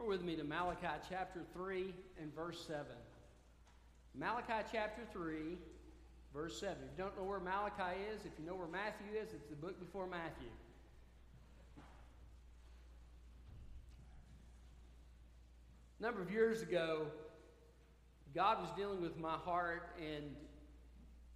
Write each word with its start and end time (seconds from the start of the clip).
Turn 0.00 0.08
with 0.08 0.22
me 0.22 0.34
to 0.36 0.44
Malachi 0.44 0.86
chapter 1.10 1.40
3 1.52 1.92
and 2.22 2.34
verse 2.34 2.64
7. 2.66 2.84
Malachi 4.14 4.66
chapter 4.72 5.02
3, 5.12 5.58
verse 6.32 6.58
7. 6.58 6.74
If 6.74 6.98
you 6.98 7.04
don't 7.04 7.16
know 7.18 7.24
where 7.24 7.40
Malachi 7.40 7.98
is, 8.14 8.24
if 8.24 8.32
you 8.38 8.46
know 8.46 8.54
where 8.54 8.68
Matthew 8.68 9.06
is, 9.20 9.34
it's 9.34 9.48
the 9.50 9.56
book 9.56 9.78
before 9.78 10.06
Matthew. 10.06 10.48
A 15.98 16.02
number 16.02 16.22
of 16.22 16.30
years 16.30 16.62
ago, 16.62 17.06
God 18.34 18.62
was 18.62 18.70
dealing 18.76 19.02
with 19.02 19.18
my 19.18 19.34
heart 19.34 19.94
and 19.98 20.34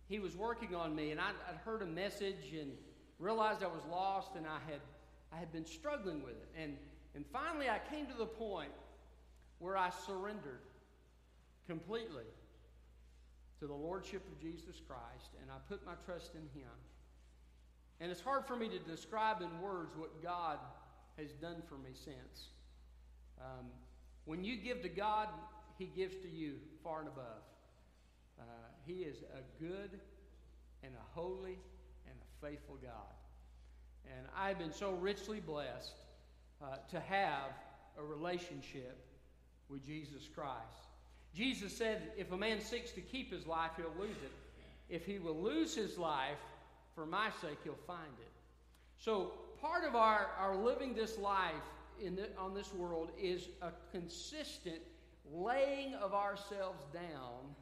He 0.08 0.20
was 0.20 0.34
working 0.36 0.74
on 0.74 0.96
me. 0.96 1.10
And 1.10 1.20
I'd, 1.20 1.34
I'd 1.50 1.58
heard 1.66 1.82
a 1.82 1.86
message 1.86 2.54
and 2.58 2.72
realized 3.18 3.62
I 3.62 3.66
was 3.66 3.84
lost 3.90 4.36
and 4.36 4.46
I 4.46 4.58
had, 4.70 4.80
I 5.30 5.36
had 5.38 5.52
been 5.52 5.66
struggling 5.66 6.22
with 6.22 6.32
it. 6.32 6.48
And, 6.58 6.78
and 7.14 7.24
finally, 7.32 7.68
I 7.68 7.78
came 7.90 8.06
to 8.06 8.14
the 8.14 8.26
point 8.26 8.72
where 9.58 9.76
I 9.76 9.90
surrendered 10.06 10.60
completely 11.66 12.24
to 13.60 13.66
the 13.66 13.74
Lordship 13.74 14.22
of 14.26 14.40
Jesus 14.40 14.80
Christ 14.86 15.30
and 15.40 15.50
I 15.50 15.54
put 15.68 15.84
my 15.86 15.94
trust 16.04 16.32
in 16.34 16.60
Him. 16.60 16.70
And 18.00 18.10
it's 18.10 18.20
hard 18.20 18.44
for 18.46 18.56
me 18.56 18.68
to 18.68 18.78
describe 18.78 19.40
in 19.40 19.60
words 19.60 19.94
what 19.96 20.22
God 20.22 20.58
has 21.16 21.30
done 21.34 21.62
for 21.68 21.76
me 21.76 21.90
since. 21.94 22.48
Um, 23.40 23.66
when 24.24 24.42
you 24.42 24.56
give 24.56 24.82
to 24.82 24.88
God, 24.88 25.28
He 25.78 25.86
gives 25.86 26.16
to 26.16 26.28
you 26.28 26.54
far 26.82 27.00
and 27.00 27.08
above. 27.08 27.42
Uh, 28.38 28.44
he 28.86 28.94
is 29.04 29.18
a 29.22 29.62
good 29.62 29.90
and 30.82 30.92
a 30.94 31.18
holy 31.18 31.58
and 32.06 32.16
a 32.16 32.46
faithful 32.46 32.76
God. 32.82 33.14
And 34.06 34.26
I've 34.36 34.58
been 34.58 34.72
so 34.72 34.92
richly 34.92 35.40
blessed 35.40 35.94
uh, 36.62 36.76
to 36.90 37.00
have 37.00 37.50
a 37.98 38.02
relationship 38.02 38.98
with 39.68 39.84
Jesus 39.84 40.28
Christ. 40.34 40.88
Jesus 41.34 41.76
said, 41.76 42.12
If 42.16 42.32
a 42.32 42.36
man 42.36 42.60
seeks 42.60 42.92
to 42.92 43.00
keep 43.00 43.32
his 43.32 43.46
life, 43.46 43.72
he'll 43.76 43.92
lose 43.98 44.16
it. 44.22 44.32
If 44.88 45.06
he 45.06 45.18
will 45.18 45.40
lose 45.40 45.74
his 45.74 45.98
life, 45.98 46.38
for 46.94 47.06
my 47.06 47.30
sake, 47.40 47.58
he'll 47.64 47.74
find 47.86 48.12
it. 48.20 48.30
So, 48.98 49.32
part 49.60 49.84
of 49.84 49.96
our, 49.96 50.28
our 50.38 50.56
living 50.56 50.94
this 50.94 51.18
life 51.18 51.54
in 52.00 52.16
the, 52.16 52.28
on 52.38 52.54
this 52.54 52.72
world 52.72 53.10
is 53.20 53.48
a 53.62 53.70
consistent 53.90 54.80
laying 55.32 55.94
of 55.94 56.14
ourselves 56.14 56.84
down 56.92 57.54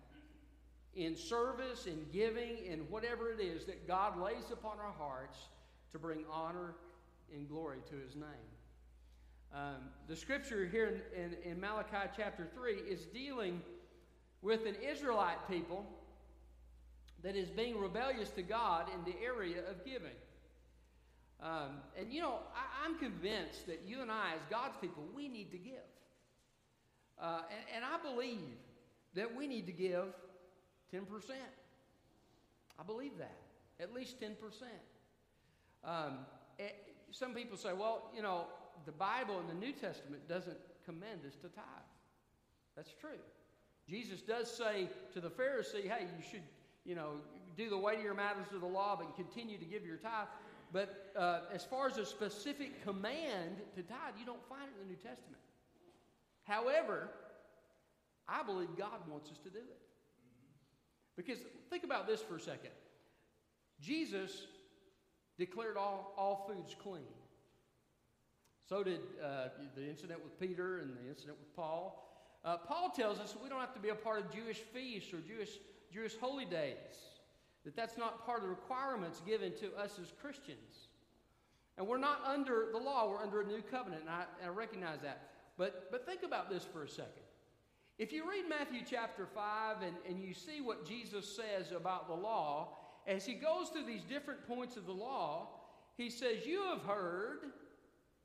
in 0.94 1.16
service, 1.16 1.86
in 1.86 2.05
giving, 2.12 2.59
in 2.66 2.81
whatever 2.91 3.31
it 3.31 3.41
is 3.41 3.64
that 3.64 3.86
God 3.88 4.20
lays 4.20 4.50
upon 4.53 4.78
our 4.78 4.92
hearts 4.92 5.38
to 5.92 5.98
bring 5.98 6.25
honor 6.31 6.75
and 7.34 7.48
glory 7.48 7.78
to 7.88 7.97
His 7.97 8.14
name. 8.14 8.52
Um, 9.55 9.91
the 10.08 10.17
scripture 10.17 10.67
here 10.67 11.03
in, 11.14 11.25
in, 11.25 11.53
in 11.53 11.61
Malachi 11.61 12.11
chapter 12.17 12.48
3 12.55 12.72
is 12.72 13.05
dealing 13.06 13.61
with 14.41 14.64
an 14.64 14.77
Israelite 14.77 15.47
people 15.50 15.84
that 17.22 17.36
is 17.36 17.50
being 17.50 17.78
rebellious 17.78 18.31
to 18.31 18.42
God 18.42 18.86
in 18.94 19.05
the 19.05 19.19
area 19.22 19.59
of 19.70 19.84
giving. 19.84 20.17
Um, 21.42 21.81
and 21.98 22.11
you 22.11 22.22
know, 22.22 22.39
I, 22.55 22.86
am 22.86 22.98
convinced 22.98 23.67
that 23.67 23.83
you 23.86 24.00
and 24.00 24.11
I, 24.11 24.31
as 24.36 24.41
God's 24.48 24.77
people, 24.81 25.05
we 25.14 25.28
need 25.28 25.50
to 25.50 25.59
give. 25.59 25.75
Uh, 27.20 27.42
and, 27.50 27.77
and 27.77 27.84
I 27.84 28.03
believe 28.03 28.56
that 29.14 29.37
we 29.37 29.47
need 29.47 29.66
to 29.66 29.72
give 29.72 30.06
10%. 30.94 31.03
I 32.78 32.83
believe 32.84 33.19
that. 33.19 33.37
At 33.81 33.92
least 33.92 34.19
10%. 34.19 34.33
Um, 35.84 36.19
some 37.11 37.34
people 37.34 37.59
say, 37.59 37.72
well, 37.75 38.11
you 38.16 38.22
know, 38.22 38.47
the 38.84 38.92
Bible 38.92 39.39
in 39.41 39.47
the 39.47 39.67
New 39.67 39.73
Testament 39.73 40.28
doesn't 40.28 40.56
commend 40.84 41.20
us 41.27 41.34
to 41.37 41.48
tithe. 41.48 41.65
That's 42.77 42.92
true. 43.01 43.20
Jesus 43.89 44.20
does 44.23 44.51
say 44.51 44.89
to 45.12 45.20
the 45.20 45.31
Pharisee, 45.31 45.89
hey, 45.89 46.06
you 46.17 46.25
should, 46.31 46.42
you 46.84 46.95
know, 46.95 47.15
do 47.56 47.69
the 47.69 47.78
weightier 47.78 48.15
matters 48.15 48.47
of 48.55 48.61
the 48.61 48.66
law, 48.66 48.97
but 48.97 49.15
continue 49.16 49.59
to 49.59 49.65
give 49.65 49.84
your 49.84 49.97
tithe. 49.97 50.28
But 50.72 51.12
uh, 51.16 51.41
as 51.53 51.65
far 51.65 51.87
as 51.87 51.99
a 51.99 52.06
specific 52.06 52.82
command 52.82 53.56
to 53.77 53.82
tithe, 53.82 54.15
you 54.19 54.25
don't 54.25 54.47
find 54.49 54.62
it 54.62 54.81
in 54.81 54.88
the 54.88 54.94
New 54.94 54.97
Testament. 54.97 55.43
However, 56.44 57.11
I 58.28 58.43
believe 58.43 58.69
God 58.77 59.06
wants 59.09 59.31
us 59.31 59.38
to 59.44 59.50
do 59.50 59.59
it. 59.59 59.78
Because 61.16 61.38
think 61.69 61.84
about 61.84 62.06
this 62.06 62.22
for 62.22 62.37
a 62.37 62.41
second. 62.41 62.71
Jesus 63.81 64.47
declared 65.38 65.77
all, 65.77 66.15
all 66.16 66.49
foods 66.49 66.75
clean. 66.82 67.03
So 68.69 68.83
did 68.83 69.00
uh, 69.23 69.49
the 69.75 69.89
incident 69.89 70.23
with 70.23 70.39
Peter 70.39 70.78
and 70.78 70.91
the 70.91 71.09
incident 71.09 71.39
with 71.39 71.55
Paul. 71.55 72.09
Uh, 72.45 72.56
Paul 72.56 72.91
tells 72.91 73.19
us 73.19 73.37
we 73.43 73.49
don't 73.49 73.61
have 73.61 73.75
to 73.75 73.81
be 73.81 73.91
a 73.91 73.95
part 73.95 74.21
of 74.21 74.33
Jewish 74.33 74.59
feasts 74.59 75.12
or 75.12 75.21
Jewish, 75.21 75.50
Jewish 75.93 76.17
holy 76.17 76.45
days, 76.45 76.77
that 77.65 77.77
that's 77.77 77.97
not 77.97 78.25
part 78.27 78.39
of 78.39 78.45
the 78.45 78.49
requirements 78.49 79.21
given 79.25 79.53
to 79.61 79.75
us 79.77 79.99
as 80.00 80.12
Christians. 80.21 80.89
And 81.78 81.87
we're 81.87 81.99
not 81.99 82.21
under 82.27 82.67
the 82.73 82.78
law, 82.78 83.09
we're 83.09 83.23
under 83.23 83.41
a 83.41 83.47
new 83.47 83.62
covenant, 83.62 84.03
and 84.03 84.11
I, 84.11 84.25
and 84.41 84.50
I 84.50 84.55
recognize 84.55 85.00
that. 85.03 85.29
But, 85.56 85.91
but 85.91 86.05
think 86.05 86.23
about 86.23 86.50
this 86.50 86.65
for 86.65 86.83
a 86.83 86.89
second. 86.89 87.23
If 87.99 88.12
you 88.12 88.29
read 88.29 88.49
Matthew 88.49 88.81
chapter 88.89 89.27
5 89.27 89.77
and, 89.83 89.94
and 90.09 90.21
you 90.21 90.34
see 90.34 90.61
what 90.61 90.87
Jesus 90.87 91.37
says 91.37 91.73
about 91.73 92.09
the 92.09 92.15
law, 92.15 92.79
as 93.06 93.25
he 93.25 93.34
goes 93.34 93.69
through 93.69 93.84
these 93.84 94.03
different 94.03 94.47
points 94.47 94.77
of 94.77 94.87
the 94.87 94.93
law, 94.93 95.49
he 95.97 96.11
says, 96.11 96.47
You 96.47 96.62
have 96.65 96.83
heard, 96.83 97.53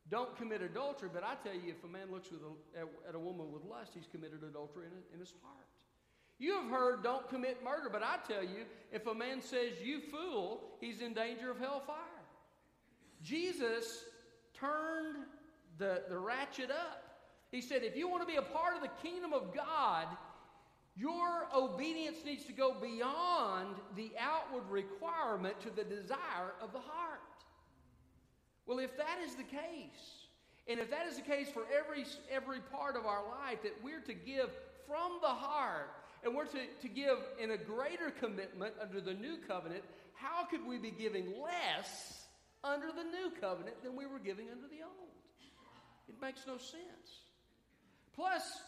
don't 0.10 0.36
commit 0.38 0.62
adultery, 0.62 1.10
but 1.14 1.24
I 1.24 1.36
tell 1.44 1.54
you, 1.54 1.70
if 1.70 1.84
a 1.84 1.88
man 1.88 2.12
looks 2.12 2.30
a, 2.32 2.80
at, 2.80 2.88
at, 3.10 3.16
a 3.16 3.20
woman 3.20 3.52
with 3.52 3.64
lust, 3.66 3.92
he's 3.94 4.08
committed 4.08 4.42
adultery 4.44 4.86
in, 4.86 5.14
in 5.14 5.20
his 5.20 5.34
heart. 5.44 5.66
You 6.40 6.54
have 6.62 6.70
heard, 6.70 7.04
don't 7.04 7.28
commit 7.30 7.64
murder, 7.64 7.90
but 7.92 8.04
I 8.04 8.18
tell 8.28 8.44
you, 8.44 8.66
if 8.92 9.08
a 9.08 9.14
man 9.14 9.42
says, 9.42 9.74
You 9.84 10.00
fool, 10.00 10.62
he's 10.80 11.02
in 11.02 11.14
danger 11.14 11.52
of 11.52 11.60
hellfire. 11.60 11.96
Jesus 13.24 14.06
turned 14.54 15.18
the, 15.78 16.04
the 16.10 16.18
ratchet 16.18 16.72
up. 16.72 17.04
He 17.52 17.62
said, 17.62 17.84
if 17.84 17.96
you 17.96 18.10
want 18.10 18.22
to 18.22 18.28
be 18.28 18.38
a 18.38 18.42
part 18.42 18.76
of 18.76 18.82
the 18.82 18.90
kingdom 19.02 19.34
of 19.34 19.54
God, 19.56 20.08
your 20.96 21.48
obedience 21.56 22.18
needs 22.26 22.44
to 22.46 22.54
go 22.54 22.76
beyond 22.82 23.76
the 23.96 24.12
outward 24.20 24.64
requirement 24.70 25.60
to 25.62 25.70
the 25.70 25.84
desire 25.84 26.54
of 26.62 26.74
the 26.74 26.80
heart. 26.80 27.22
Well, 28.68 28.80
if 28.80 28.96
that 28.98 29.20
is 29.26 29.36
the 29.36 29.44
case, 29.44 30.28
and 30.68 30.80
if 30.80 30.92
that 30.92 31.08
is 31.08 31.16
the 31.16 31.22
case 31.22 31.48
for 31.50 31.64
every, 31.74 32.06
every 32.30 32.60
part 32.60 32.98
of 32.98 33.06
our 33.06 33.24
life, 33.24 33.64
that 33.64 33.74
we're 33.82 34.02
to 34.02 34.14
give 34.14 34.50
from 34.86 35.20
the 35.22 35.28
heart, 35.28 35.90
and 36.24 36.36
we're 36.36 36.46
to, 36.46 36.60
to 36.82 36.88
give 36.90 37.18
in 37.40 37.52
a 37.52 37.58
greater 37.58 38.12
commitment 38.12 38.74
under 38.82 39.00
the 39.00 39.14
new 39.14 39.38
covenant, 39.48 39.84
how 40.14 40.44
could 40.46 40.66
we 40.68 40.78
be 40.78 40.92
giving 40.92 41.34
less 41.42 42.26
under 42.64 42.88
the 42.88 43.04
new 43.04 43.32
covenant 43.40 43.82
than 43.84 43.96
we 43.96 44.06
were 44.06 44.20
giving 44.20 44.48
under 44.50 44.68
the 44.68 44.84
old? 44.84 45.08
It 46.10 46.16
makes 46.22 46.42
no 46.46 46.58
sense. 46.58 47.22
Plus, 48.14 48.62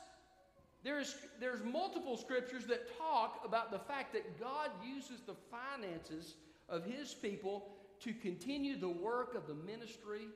there's, 0.83 1.15
there's 1.39 1.63
multiple 1.63 2.15
scriptures 2.15 2.65
that 2.67 2.97
talk 2.97 3.41
about 3.43 3.71
the 3.71 3.79
fact 3.79 4.13
that 4.13 4.39
God 4.39 4.69
uses 4.85 5.21
the 5.25 5.35
finances 5.51 6.35
of 6.69 6.85
his 6.85 7.13
people 7.13 7.67
to 8.01 8.13
continue 8.13 8.77
the 8.79 8.89
work 8.89 9.35
of 9.35 9.47
the 9.47 9.53
ministry 9.53 10.27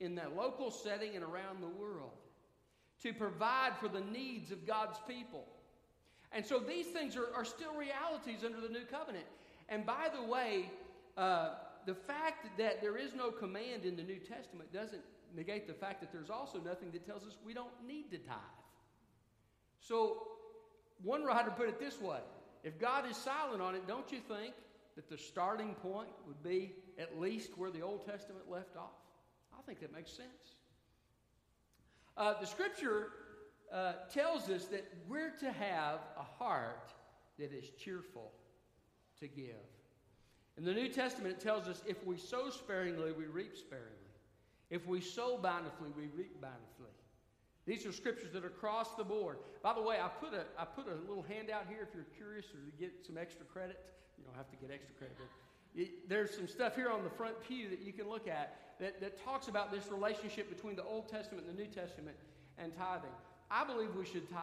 in 0.00 0.14
that 0.16 0.36
local 0.36 0.70
setting 0.70 1.14
and 1.14 1.24
around 1.24 1.62
the 1.62 1.68
world, 1.68 2.10
to 3.02 3.12
provide 3.12 3.72
for 3.78 3.88
the 3.88 4.00
needs 4.00 4.50
of 4.50 4.66
God's 4.66 4.98
people. 5.06 5.44
And 6.32 6.44
so 6.44 6.58
these 6.58 6.86
things 6.86 7.16
are, 7.16 7.28
are 7.34 7.44
still 7.44 7.74
realities 7.74 8.44
under 8.44 8.60
the 8.60 8.68
new 8.68 8.84
covenant. 8.84 9.26
And 9.68 9.86
by 9.86 10.08
the 10.14 10.22
way, 10.22 10.70
uh, 11.16 11.50
the 11.86 11.94
fact 11.94 12.46
that 12.58 12.80
there 12.80 12.96
is 12.96 13.14
no 13.14 13.30
command 13.30 13.84
in 13.84 13.96
the 13.96 14.02
New 14.02 14.18
Testament 14.18 14.72
doesn't 14.72 15.02
negate 15.34 15.66
the 15.66 15.74
fact 15.74 16.00
that 16.00 16.12
there's 16.12 16.30
also 16.30 16.58
nothing 16.58 16.90
that 16.92 17.06
tells 17.06 17.22
us 17.22 17.36
we 17.44 17.54
don't 17.54 17.72
need 17.86 18.10
to 18.10 18.18
tithe. 18.18 18.36
So, 19.80 20.28
one 21.02 21.24
writer 21.24 21.50
put 21.50 21.68
it 21.68 21.80
this 21.80 22.00
way 22.00 22.20
if 22.62 22.78
God 22.78 23.08
is 23.10 23.16
silent 23.16 23.60
on 23.60 23.74
it, 23.74 23.86
don't 23.86 24.10
you 24.12 24.20
think 24.20 24.54
that 24.94 25.08
the 25.08 25.18
starting 25.18 25.74
point 25.74 26.10
would 26.26 26.42
be 26.42 26.72
at 26.98 27.18
least 27.20 27.56
where 27.56 27.70
the 27.70 27.80
Old 27.80 28.06
Testament 28.06 28.50
left 28.50 28.76
off? 28.76 28.90
I 29.56 29.62
think 29.62 29.80
that 29.80 29.92
makes 29.92 30.10
sense. 30.10 30.56
Uh, 32.16 32.34
the 32.40 32.46
scripture 32.46 33.08
uh, 33.72 33.92
tells 34.12 34.48
us 34.48 34.66
that 34.66 34.84
we're 35.08 35.30
to 35.40 35.50
have 35.52 36.00
a 36.18 36.22
heart 36.22 36.92
that 37.38 37.52
is 37.52 37.70
cheerful 37.82 38.32
to 39.20 39.26
give. 39.26 39.54
In 40.58 40.64
the 40.64 40.74
New 40.74 40.88
Testament, 40.88 41.36
it 41.36 41.40
tells 41.40 41.66
us 41.66 41.82
if 41.86 42.04
we 42.04 42.18
sow 42.18 42.50
sparingly, 42.50 43.12
we 43.12 43.24
reap 43.24 43.56
sparingly. 43.56 43.88
If 44.70 44.86
we 44.86 45.00
sow 45.00 45.38
bountifully, 45.38 45.90
we 45.96 46.08
reap 46.16 46.40
bountifully. 46.40 46.92
These 47.64 47.86
are 47.86 47.92
scriptures 47.92 48.32
that 48.32 48.44
are 48.44 48.48
across 48.48 48.94
the 48.96 49.04
board. 49.04 49.38
By 49.62 49.72
the 49.72 49.82
way, 49.82 49.96
I 50.02 50.08
put 50.08 50.34
a, 50.34 50.44
I 50.58 50.64
put 50.64 50.86
a 50.88 50.96
little 51.08 51.24
handout 51.28 51.66
here 51.68 51.86
if 51.88 51.94
you're 51.94 52.10
curious 52.16 52.46
or 52.46 52.58
to 52.58 52.76
get 52.78 53.06
some 53.06 53.16
extra 53.16 53.46
credit. 53.46 53.78
You 54.18 54.24
don't 54.24 54.36
have 54.36 54.50
to 54.50 54.56
get 54.56 54.70
extra 54.74 54.94
credit. 54.96 55.16
There's 56.08 56.34
some 56.34 56.48
stuff 56.48 56.76
here 56.76 56.90
on 56.90 57.02
the 57.02 57.10
front 57.10 57.40
pew 57.42 57.68
that 57.70 57.80
you 57.80 57.92
can 57.92 58.08
look 58.08 58.28
at 58.28 58.56
that, 58.80 59.00
that 59.00 59.24
talks 59.24 59.48
about 59.48 59.72
this 59.72 59.90
relationship 59.90 60.54
between 60.54 60.76
the 60.76 60.84
Old 60.84 61.08
Testament 61.08 61.46
and 61.46 61.56
the 61.56 61.62
New 61.62 61.68
Testament. 61.68 62.16
and 62.58 62.72
tithing. 62.74 63.10
I 63.50 63.64
believe 63.64 63.94
we 63.94 64.06
should 64.06 64.28
tithe. 64.30 64.40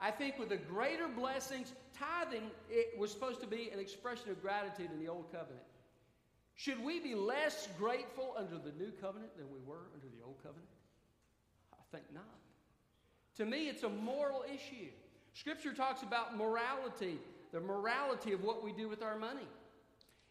I 0.00 0.10
think 0.10 0.38
with 0.38 0.48
the 0.48 0.56
greater 0.56 1.08
blessings, 1.08 1.72
tithing 1.96 2.50
it 2.70 2.98
was 2.98 3.10
supposed 3.10 3.40
to 3.40 3.46
be 3.46 3.70
an 3.72 3.78
expression 3.78 4.30
of 4.30 4.40
gratitude 4.40 4.90
in 4.92 4.98
the 4.98 5.08
old 5.08 5.30
covenant. 5.30 5.60
Should 6.56 6.82
we 6.82 7.00
be 7.00 7.14
less 7.14 7.68
grateful 7.78 8.34
under 8.36 8.56
the 8.56 8.72
new 8.78 8.92
covenant 9.00 9.36
than 9.36 9.46
we 9.50 9.58
were 9.66 9.88
under 9.94 10.06
the 10.06 10.24
old 10.24 10.36
covenant? 10.42 10.68
I 11.72 11.82
think 11.90 12.04
not. 12.14 12.24
To 13.36 13.46
me, 13.46 13.68
it's 13.68 13.82
a 13.82 13.88
moral 13.88 14.44
issue. 14.46 14.90
Scripture 15.34 15.72
talks 15.72 16.02
about 16.02 16.36
morality, 16.36 17.18
the 17.52 17.60
morality 17.60 18.32
of 18.32 18.42
what 18.42 18.64
we 18.64 18.72
do 18.72 18.88
with 18.88 19.02
our 19.02 19.18
money. 19.18 19.46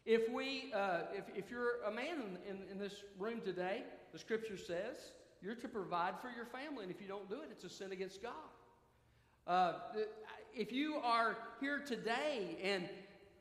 If, 0.06 0.32
we, 0.32 0.72
uh, 0.74 1.00
if, 1.12 1.24
if 1.36 1.50
you're 1.50 1.82
a 1.86 1.90
man 1.90 2.38
in, 2.48 2.56
in, 2.56 2.62
in 2.72 2.78
this 2.78 2.94
room 3.18 3.40
today, 3.44 3.84
the 4.12 4.18
Scripture 4.18 4.56
says 4.56 5.12
you're 5.42 5.54
to 5.54 5.68
provide 5.68 6.14
for 6.20 6.30
your 6.30 6.46
family, 6.46 6.84
and 6.84 6.90
if 6.90 7.00
you 7.00 7.08
don't 7.08 7.28
do 7.28 7.36
it, 7.36 7.48
it's 7.50 7.64
a 7.64 7.70
sin 7.70 7.92
against 7.92 8.22
God. 8.22 8.32
Uh, 9.46 9.72
if 10.54 10.72
you 10.72 10.96
are 10.96 11.36
here 11.60 11.78
today 11.78 12.58
and, 12.62 12.88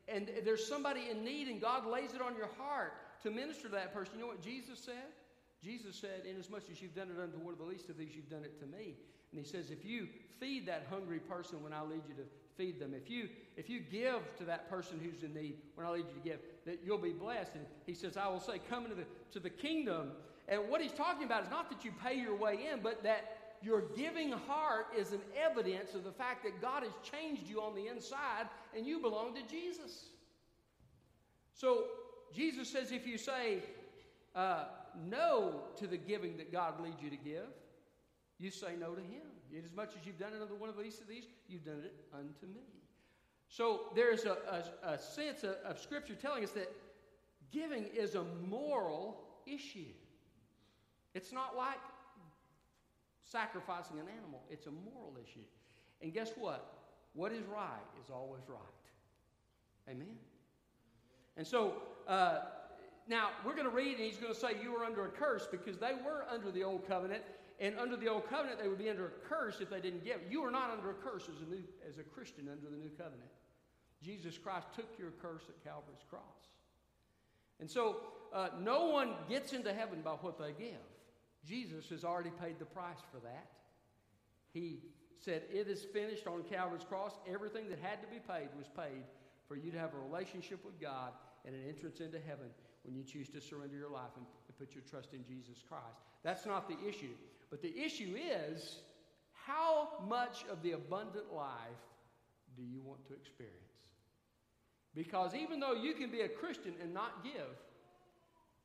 and 0.08 0.30
there's 0.46 0.66
somebody 0.66 1.10
in 1.12 1.24
need 1.24 1.48
and 1.48 1.60
God 1.62 1.86
lays 1.86 2.14
it 2.14 2.22
on 2.22 2.36
your 2.36 2.50
heart 2.58 2.94
to 3.24 3.32
minister 3.32 3.64
to 3.64 3.76
that 3.76 3.94
person, 3.94 4.16
you 4.16 4.22
know 4.22 4.28
what 4.28 4.42
Jesus 4.42 4.80
said? 4.80 5.12
Jesus 5.62 5.98
said, 5.98 6.24
Inasmuch 6.30 6.64
as 6.72 6.82
you've 6.82 6.96
done 6.96 7.10
it 7.16 7.22
unto 7.22 7.38
one 7.38 7.54
of 7.54 7.60
the 7.60 7.66
least 7.66 7.90
of 7.90 7.98
these, 7.98 8.16
you've 8.16 8.30
done 8.30 8.46
it 8.46 8.60
to 8.60 8.66
me. 8.66 8.96
And 9.32 9.40
he 9.40 9.44
says, 9.44 9.70
if 9.70 9.86
you 9.86 10.08
feed 10.40 10.66
that 10.68 10.88
hungry 10.90 11.20
person 11.20 11.62
when 11.62 11.74
I 11.74 11.82
lead 11.82 12.02
you 12.08 12.16
to 12.16 12.24
feed 12.60 12.78
them, 12.78 12.94
if 12.94 13.10
you, 13.10 13.30
if 13.56 13.70
you 13.70 13.80
give 13.80 14.20
to 14.38 14.44
that 14.44 14.70
person 14.70 15.00
who's 15.02 15.24
in 15.24 15.34
need 15.34 15.56
when 15.76 15.88
I 15.88 15.92
lead 15.92 16.06
you 16.10 16.22
to 16.22 16.30
give, 16.30 16.40
that 16.66 16.82
you'll 16.86 16.98
be 16.98 17.14
blessed. 17.14 17.56
And 17.56 17.66
he 17.86 17.94
says, 17.94 18.18
I 18.18 18.28
will 18.28 18.42
say, 18.42 18.60
come 18.70 18.84
into 18.84 18.96
the, 18.96 19.06
to 19.32 19.40
the 19.40 19.50
kingdom. 19.50 20.12
And 20.50 20.68
what 20.68 20.82
he's 20.82 20.92
talking 20.92 21.24
about 21.24 21.44
is 21.44 21.50
not 21.50 21.70
that 21.70 21.86
you 21.86 21.92
pay 22.04 22.16
your 22.16 22.36
way 22.36 22.68
in, 22.72 22.82
but 22.82 23.02
that 23.04 23.38
your 23.62 23.84
giving 23.96 24.32
heart 24.32 24.88
is 24.98 25.14
an 25.14 25.22
evidence 25.42 25.94
of 25.94 26.04
the 26.04 26.12
fact 26.12 26.44
that 26.44 26.62
God 26.62 26.84
has 26.84 26.92
changed 27.02 27.50
you 27.50 27.62
on 27.62 27.76
the 27.76 27.88
inside 27.88 28.48
and 28.76 28.86
you 28.86 29.00
belong 29.00 29.34
to 29.36 29.42
Jesus. 29.50 30.08
So 31.54 31.86
Jesus 32.34 32.70
says 32.70 32.92
if 32.92 33.08
you 33.08 33.18
say 33.18 33.64
uh, 34.36 34.66
no 35.10 35.62
to 35.78 35.88
the 35.88 35.98
giving 35.98 36.36
that 36.38 36.52
God 36.52 36.82
leads 36.82 37.02
you 37.02 37.10
to 37.10 37.18
give, 37.18 37.48
you 38.38 38.52
say 38.52 38.76
no 38.78 38.96
to 38.96 39.02
Him. 39.02 39.30
In 39.52 39.66
as 39.66 39.74
much 39.74 39.90
as 40.00 40.06
you've 40.06 40.20
done 40.20 40.34
another 40.36 40.56
one 40.56 40.70
of 40.70 40.78
these 40.78 41.00
of 41.02 41.08
these, 41.08 41.26
you've 41.48 41.66
done 41.66 41.82
it 41.84 41.94
unto 42.14 42.46
me. 42.46 42.62
So 43.48 43.82
there's 43.96 44.26
a, 44.26 44.38
a, 44.84 44.94
a 44.94 45.00
sense 45.00 45.44
of, 45.44 45.56
of 45.66 45.80
Scripture 45.80 46.14
telling 46.14 46.44
us 46.44 46.52
that 46.52 46.72
giving 47.52 47.86
is 47.96 48.16
a 48.16 48.24
moral 48.48 49.22
issue. 49.48 49.92
It's 51.16 51.34
not 51.34 51.58
like 51.58 51.80
sacrificing 53.24 53.98
an 53.98 54.06
animal, 54.18 54.42
it's 54.50 54.68
a 54.68 54.72
moral 54.72 55.14
issue. 55.22 55.46
And 56.02 56.14
guess 56.14 56.32
what? 56.38 56.76
What 57.14 57.32
is 57.32 57.46
right 57.46 57.86
is 58.04 58.12
always 58.14 58.44
right. 58.48 58.60
Amen? 59.90 60.16
And 61.36 61.46
so, 61.46 61.74
uh, 62.08 62.42
now 63.08 63.30
we're 63.44 63.54
going 63.54 63.66
to 63.66 63.76
read, 63.76 63.98
and 63.98 64.06
he's 64.06 64.18
going 64.18 64.34
to 64.34 64.40
say, 64.40 64.50
You 64.62 64.76
are 64.76 64.86
under 64.86 65.06
a 65.06 65.10
curse 65.10 65.48
because 65.50 65.78
they 65.78 65.94
were 65.94 66.26
under 66.32 66.52
the 66.52 66.64
old 66.64 66.88
covenant. 66.88 67.24
And 67.60 67.78
under 67.78 67.98
the 67.98 68.08
old 68.08 68.30
covenant, 68.30 68.62
they 68.62 68.70
would 68.70 68.80
be 68.80 68.90
under 68.90 69.08
a 69.08 69.28
curse 69.28 69.58
if 69.60 69.70
they 69.70 69.82
didn't 69.82 70.06
give. 70.06 70.20
You 70.30 70.44
are 70.44 70.52
not 70.52 70.72
under 70.72 70.92
a 70.92 70.94
curse 70.94 71.24
as 71.24 71.42
a, 71.42 71.50
new, 71.50 71.64
as 71.88 71.98
a 71.98 72.04
Christian 72.04 72.48
under 72.50 72.70
the 72.70 72.78
new 72.78 72.92
covenant. 72.92 73.30
Jesus 74.02 74.38
Christ 74.38 74.68
took 74.76 74.88
your 74.98 75.12
curse 75.22 75.44
at 75.50 75.62
Calvary's 75.64 76.06
cross. 76.10 76.24
And 77.60 77.70
so, 77.70 77.98
uh, 78.34 78.50
no 78.62 78.86
one 78.86 79.12
gets 79.28 79.52
into 79.52 79.74
heaven 79.74 80.02
by 80.02 80.12
what 80.12 80.40
they 80.40 80.54
give. 80.58 80.80
Jesus 81.46 81.90
has 81.90 82.06
already 82.06 82.32
paid 82.42 82.60
the 82.60 82.66
price 82.66 83.00
for 83.12 83.20
that. 83.20 83.48
He 84.54 84.80
said, 85.18 85.44
It 85.52 85.68
is 85.68 85.84
finished 85.84 86.28
on 86.28 86.44
Calvary's 86.44 86.84
cross. 86.84 87.14
Everything 87.28 87.70
that 87.70 87.80
had 87.80 88.02
to 88.02 88.08
be 88.08 88.20
paid 88.20 88.50
was 88.58 88.68
paid 88.68 89.04
for 89.48 89.56
you 89.56 89.72
to 89.72 89.80
have 89.80 89.94
a 89.94 89.98
relationship 89.98 90.64
with 90.64 90.80
God 90.80 91.12
and 91.46 91.56
an 91.56 91.62
entrance 91.68 92.00
into 92.00 92.20
heaven 92.20 92.48
when 92.84 92.96
you 92.96 93.04
choose 93.04 93.28
to 93.30 93.42
surrender 93.42 93.76
your 93.76 93.90
life 93.90 94.16
and, 94.16 94.26
put 94.60 94.76
your 94.76 94.84
trust 94.90 95.14
in 95.14 95.24
Jesus 95.24 95.64
Christ. 95.70 96.04
That's 96.22 96.46
not 96.46 96.68
the 96.68 96.76
issue. 96.86 97.16
But 97.50 97.62
the 97.62 97.76
issue 97.78 98.16
is 98.16 98.78
how 99.34 99.90
much 100.08 100.46
of 100.52 100.62
the 100.62 100.74
abundant 100.74 101.34
life 101.34 101.84
do 102.56 102.64
you 102.64 102.82
want 102.82 103.06
to 103.08 103.14
experience? 103.14 103.56
Because 104.96 105.34
even 105.34 105.60
though 105.60 105.74
you 105.74 105.94
can 105.94 106.12
be 106.12 106.22
a 106.22 106.30
Christian 106.30 106.74
and 106.82 106.94
not 106.94 107.24
give, 107.24 107.58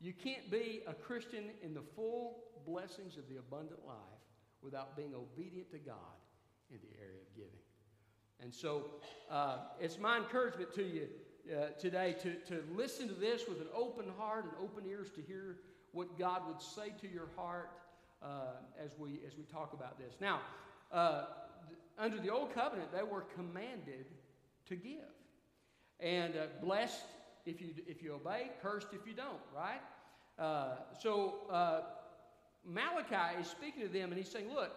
you 0.00 0.12
can't 0.12 0.50
be 0.50 0.82
a 0.86 0.94
Christian 0.94 1.44
in 1.62 1.74
the 1.74 1.82
full 1.94 2.44
blessings 2.66 3.16
of 3.16 3.28
the 3.28 3.36
abundant 3.38 3.80
life 3.86 3.96
without 4.62 4.96
being 4.96 5.14
obedient 5.14 5.70
to 5.70 5.78
God 5.78 5.96
in 6.70 6.78
the 6.82 6.96
area 7.00 7.20
of 7.20 7.36
giving. 7.36 7.50
And 8.40 8.52
so 8.52 8.86
uh, 9.30 9.58
it's 9.80 9.98
my 9.98 10.16
encouragement 10.16 10.74
to 10.74 10.82
you 10.82 11.08
uh, 11.54 11.68
today 11.78 12.16
to, 12.22 12.34
to 12.46 12.64
listen 12.74 13.08
to 13.08 13.14
this 13.14 13.42
with 13.48 13.60
an 13.60 13.68
open 13.74 14.06
heart 14.18 14.44
and 14.44 14.52
open 14.62 14.84
ears 14.88 15.10
to 15.14 15.22
hear 15.22 15.58
what 15.92 16.18
God 16.18 16.42
would 16.48 16.60
say 16.60 16.92
to 17.00 17.08
your 17.08 17.28
heart 17.36 17.70
as, 18.82 18.92
we, 18.98 19.20
as 19.26 19.36
we 19.36 19.44
talk 19.44 19.72
about 19.72 19.98
this. 19.98 20.14
Now, 20.20 20.40
uh, 20.92 21.24
th- 21.68 21.78
under 21.98 22.18
the 22.18 22.30
Old 22.30 22.54
Covenant, 22.54 22.92
they 22.92 23.02
were 23.02 23.24
commanded 23.34 24.06
to 24.68 24.76
give. 24.76 25.00
And 26.00 26.34
uh, 26.36 26.46
blessed 26.62 27.06
if 27.46 27.60
you, 27.60 27.68
if 27.86 28.02
you 28.02 28.14
obey, 28.14 28.50
cursed 28.62 28.88
if 28.92 29.06
you 29.06 29.12
don't, 29.12 29.40
right? 29.54 29.80
Uh, 30.38 30.76
so 31.00 31.34
uh, 31.50 31.80
Malachi 32.66 33.40
is 33.40 33.46
speaking 33.46 33.82
to 33.82 33.88
them 33.88 34.10
and 34.10 34.18
he's 34.18 34.30
saying, 34.30 34.52
Look, 34.52 34.72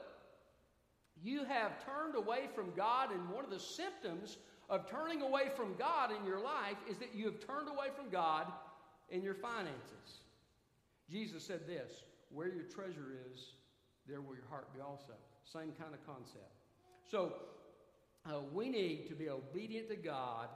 you 1.23 1.45
have 1.45 1.83
turned 1.83 2.15
away 2.15 2.47
from 2.53 2.71
God, 2.75 3.11
and 3.11 3.29
one 3.29 3.44
of 3.44 3.49
the 3.49 3.59
symptoms 3.59 4.38
of 4.69 4.89
turning 4.89 5.21
away 5.21 5.49
from 5.55 5.75
God 5.77 6.11
in 6.11 6.25
your 6.25 6.39
life 6.39 6.77
is 6.89 6.97
that 6.97 7.15
you 7.15 7.25
have 7.25 7.39
turned 7.39 7.69
away 7.69 7.88
from 7.95 8.09
God 8.09 8.47
in 9.09 9.23
your 9.23 9.33
finances. 9.33 10.19
Jesus 11.09 11.44
said 11.44 11.65
this 11.65 12.03
where 12.29 12.47
your 12.47 12.63
treasure 12.63 13.15
is, 13.33 13.53
there 14.07 14.21
will 14.21 14.35
your 14.35 14.47
heart 14.50 14.74
be 14.74 14.81
also. 14.81 15.13
Same 15.44 15.71
kind 15.79 15.94
of 15.94 16.06
concept. 16.06 16.51
So, 17.09 17.33
uh, 18.25 18.39
we 18.53 18.69
need 18.69 19.07
to 19.07 19.15
be 19.15 19.29
obedient 19.29 19.89
to 19.89 19.95
God 19.95 20.50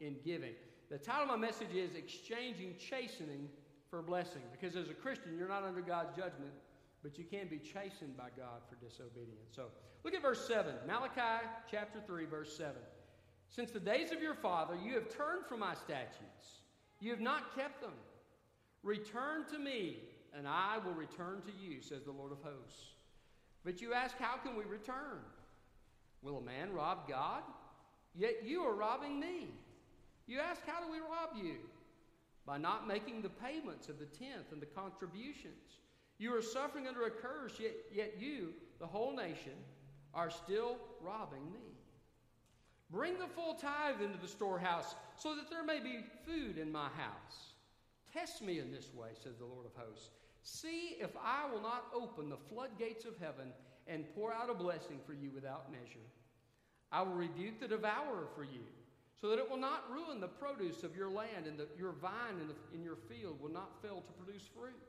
in 0.00 0.16
giving. 0.24 0.52
The 0.90 0.98
title 0.98 1.22
of 1.22 1.28
my 1.28 1.36
message 1.36 1.74
is 1.74 1.94
Exchanging 1.94 2.74
Chastening 2.78 3.48
for 3.90 4.02
Blessing. 4.02 4.42
Because 4.52 4.76
as 4.76 4.88
a 4.88 4.94
Christian, 4.94 5.36
you're 5.38 5.48
not 5.48 5.64
under 5.64 5.80
God's 5.80 6.10
judgment, 6.10 6.52
but 7.02 7.18
you 7.18 7.24
can 7.24 7.48
be 7.48 7.58
chastened 7.58 8.16
by 8.16 8.28
God 8.36 8.60
for 8.68 8.76
disobedience. 8.84 9.50
So 9.52 9.66
look 10.04 10.14
at 10.14 10.22
verse 10.22 10.46
7. 10.46 10.74
Malachi 10.86 11.46
chapter 11.70 12.00
3, 12.06 12.26
verse 12.26 12.56
7. 12.56 12.74
Since 13.48 13.70
the 13.70 13.80
days 13.80 14.12
of 14.12 14.20
your 14.20 14.34
father, 14.34 14.76
you 14.84 14.94
have 14.94 15.08
turned 15.08 15.46
from 15.46 15.60
my 15.60 15.74
statutes, 15.74 16.60
you 17.00 17.10
have 17.10 17.20
not 17.20 17.54
kept 17.54 17.80
them. 17.80 17.92
Return 18.82 19.44
to 19.52 19.58
me, 19.58 19.98
and 20.36 20.46
I 20.46 20.78
will 20.84 20.92
return 20.92 21.40
to 21.42 21.52
you, 21.64 21.80
says 21.80 22.04
the 22.04 22.12
Lord 22.12 22.32
of 22.32 22.38
hosts. 22.42 22.82
But 23.64 23.80
you 23.80 23.94
ask, 23.94 24.16
How 24.18 24.36
can 24.36 24.56
we 24.56 24.64
return? 24.64 25.20
Will 26.22 26.38
a 26.38 26.42
man 26.42 26.72
rob 26.72 27.08
God? 27.08 27.42
Yet 28.14 28.44
you 28.44 28.62
are 28.62 28.74
robbing 28.74 29.18
me. 29.18 29.48
You 30.26 30.40
ask, 30.40 30.60
How 30.66 30.84
do 30.84 30.90
we 30.90 30.98
rob 30.98 31.30
you? 31.36 31.56
By 32.44 32.58
not 32.58 32.86
making 32.86 33.22
the 33.22 33.28
payments 33.28 33.88
of 33.88 33.98
the 33.98 34.06
tenth 34.06 34.52
and 34.52 34.60
the 34.60 34.66
contributions. 34.66 35.78
You 36.18 36.34
are 36.36 36.42
suffering 36.42 36.86
under 36.86 37.06
a 37.06 37.10
curse, 37.10 37.54
yet, 37.58 37.72
yet 37.92 38.14
you, 38.18 38.52
the 38.78 38.86
whole 38.86 39.14
nation, 39.14 39.52
are 40.14 40.30
still 40.30 40.76
robbing 41.02 41.44
me. 41.52 41.76
Bring 42.90 43.18
the 43.18 43.26
full 43.26 43.54
tithe 43.54 44.00
into 44.00 44.18
the 44.18 44.28
storehouse, 44.28 44.94
so 45.16 45.34
that 45.34 45.50
there 45.50 45.64
may 45.64 45.80
be 45.80 46.04
food 46.24 46.56
in 46.56 46.70
my 46.70 46.88
house. 46.88 47.54
Test 48.12 48.42
me 48.42 48.60
in 48.60 48.70
this 48.70 48.94
way, 48.94 49.08
says 49.22 49.36
the 49.38 49.44
Lord 49.44 49.66
of 49.66 49.72
hosts. 49.74 50.10
See 50.46 50.96
if 51.00 51.10
I 51.20 51.50
will 51.50 51.60
not 51.60 51.86
open 51.92 52.30
the 52.30 52.36
floodgates 52.36 53.04
of 53.04 53.18
heaven 53.18 53.52
and 53.88 54.04
pour 54.14 54.32
out 54.32 54.48
a 54.48 54.54
blessing 54.54 55.00
for 55.04 55.12
you 55.12 55.32
without 55.34 55.72
measure. 55.72 56.06
I 56.92 57.02
will 57.02 57.14
rebuke 57.14 57.58
the 57.58 57.66
devourer 57.66 58.28
for 58.36 58.44
you, 58.44 58.62
so 59.20 59.28
that 59.30 59.40
it 59.40 59.50
will 59.50 59.56
not 59.56 59.90
ruin 59.90 60.20
the 60.20 60.28
produce 60.28 60.84
of 60.84 60.94
your 60.94 61.10
land, 61.10 61.48
and 61.48 61.58
that 61.58 61.70
your 61.76 61.90
vine 61.90 62.38
in, 62.40 62.46
the, 62.46 62.54
in 62.72 62.84
your 62.84 62.94
field 63.08 63.40
will 63.42 63.50
not 63.50 63.82
fail 63.82 64.04
to 64.06 64.12
produce 64.24 64.48
fruit 64.54 64.80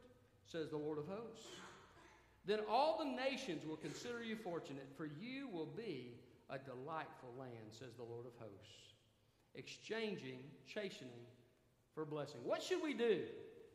says 0.45 0.69
the 0.69 0.77
Lord 0.77 0.99
of 0.99 1.07
hosts. 1.07 1.47
Then 2.45 2.59
all 2.69 2.99
the 2.99 3.05
nations 3.05 3.65
will 3.65 3.77
consider 3.77 4.23
you 4.23 4.35
fortunate, 4.35 4.87
for 4.95 5.09
you 5.19 5.49
will 5.51 5.65
be 5.65 6.13
a 6.51 6.59
delightful 6.59 7.33
land, 7.37 7.71
says 7.71 7.95
the 7.97 8.03
Lord 8.03 8.27
of 8.27 8.33
hosts. 8.37 8.93
Exchanging 9.55 10.39
chastening 10.71 11.25
for 11.95 12.05
blessing. 12.05 12.41
What 12.43 12.61
should 12.61 12.83
we 12.83 12.93
do 12.93 13.23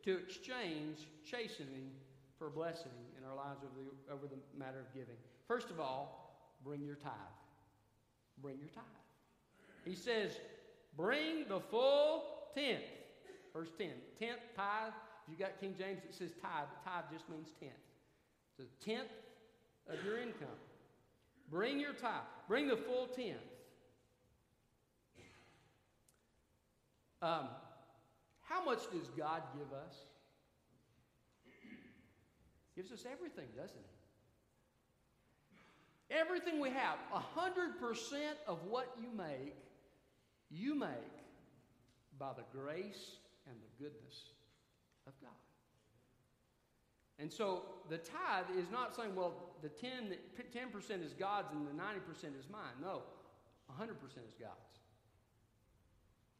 to 0.03 0.17
exchange 0.17 1.07
chastening 1.29 1.91
for 2.37 2.49
blessing 2.49 2.91
in 3.17 3.27
our 3.27 3.35
lives 3.35 3.61
over 3.63 3.89
the, 3.89 4.13
over 4.13 4.27
the 4.27 4.57
matter 4.57 4.79
of 4.79 4.93
giving? 4.93 5.15
First 5.47 5.69
of 5.69 5.79
all, 5.79 6.47
bring 6.63 6.83
your 6.83 6.95
tithe. 6.95 7.11
Bring 8.41 8.57
your 8.59 8.69
tithe. 8.69 8.83
He 9.85 9.95
says, 9.95 10.31
bring 10.97 11.45
the 11.47 11.59
full 11.59 12.23
tenth. 12.55 12.83
Verse 13.53 13.69
10. 13.77 13.89
Tenth 14.19 14.39
tithe 14.55 14.93
if 15.25 15.31
you 15.31 15.45
got 15.45 15.59
King 15.59 15.73
James, 15.77 16.01
it 16.07 16.13
says 16.13 16.31
tithe. 16.41 16.67
Tithe 16.83 17.05
just 17.11 17.29
means 17.29 17.49
tenth. 17.59 17.71
So 18.57 18.63
tenth 18.83 19.11
of 19.89 20.03
your 20.03 20.17
income. 20.17 20.47
Bring 21.49 21.79
your 21.79 21.93
tithe. 21.93 22.23
Bring 22.47 22.67
the 22.67 22.75
full 22.75 23.07
tenth. 23.07 23.37
Um, 27.21 27.47
how 28.53 28.63
much 28.63 28.83
does 28.91 29.09
God 29.17 29.41
give 29.57 29.73
us? 29.73 29.95
Gives 32.75 32.91
us 32.91 33.03
everything, 33.11 33.47
doesn't 33.55 33.81
He? 36.09 36.15
Everything 36.15 36.59
we 36.59 36.69
have, 36.69 36.99
a 37.13 37.19
hundred 37.19 37.79
percent 37.79 38.37
of 38.47 38.59
what 38.69 38.95
you 39.01 39.07
make, 39.17 39.55
you 40.51 40.75
make 40.75 40.89
by 42.19 42.31
the 42.33 42.43
grace 42.55 43.17
and 43.47 43.55
the 43.55 43.83
goodness 43.83 44.29
of 45.07 45.13
God. 45.19 45.31
And 47.17 47.31
so 47.31 47.63
the 47.89 47.97
tithe 47.97 48.45
is 48.57 48.69
not 48.71 48.95
saying, 48.95 49.15
well, 49.15 49.55
the 49.61 49.69
10, 49.69 50.15
10% 50.37 51.03
is 51.03 51.13
God's 51.13 51.51
and 51.53 51.67
the 51.67 51.71
90% 51.71 52.37
is 52.37 52.45
mine. 52.51 52.75
No, 52.81 53.01
100% 53.71 53.89
is 54.27 54.35
God's. 54.39 54.82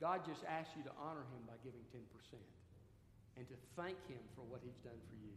God 0.03 0.27
just 0.27 0.43
asks 0.43 0.75
you 0.75 0.83
to 0.83 0.91
honor 0.99 1.23
Him 1.31 1.47
by 1.47 1.55
giving 1.63 1.79
10% 1.95 2.03
and 3.39 3.47
to 3.47 3.55
thank 3.79 3.95
Him 4.11 4.19
for 4.35 4.43
what 4.43 4.59
He's 4.59 4.75
done 4.83 4.99
for 5.07 5.15
you 5.15 5.31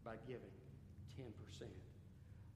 by 0.00 0.16
giving 0.24 0.56
10%. 1.20 1.28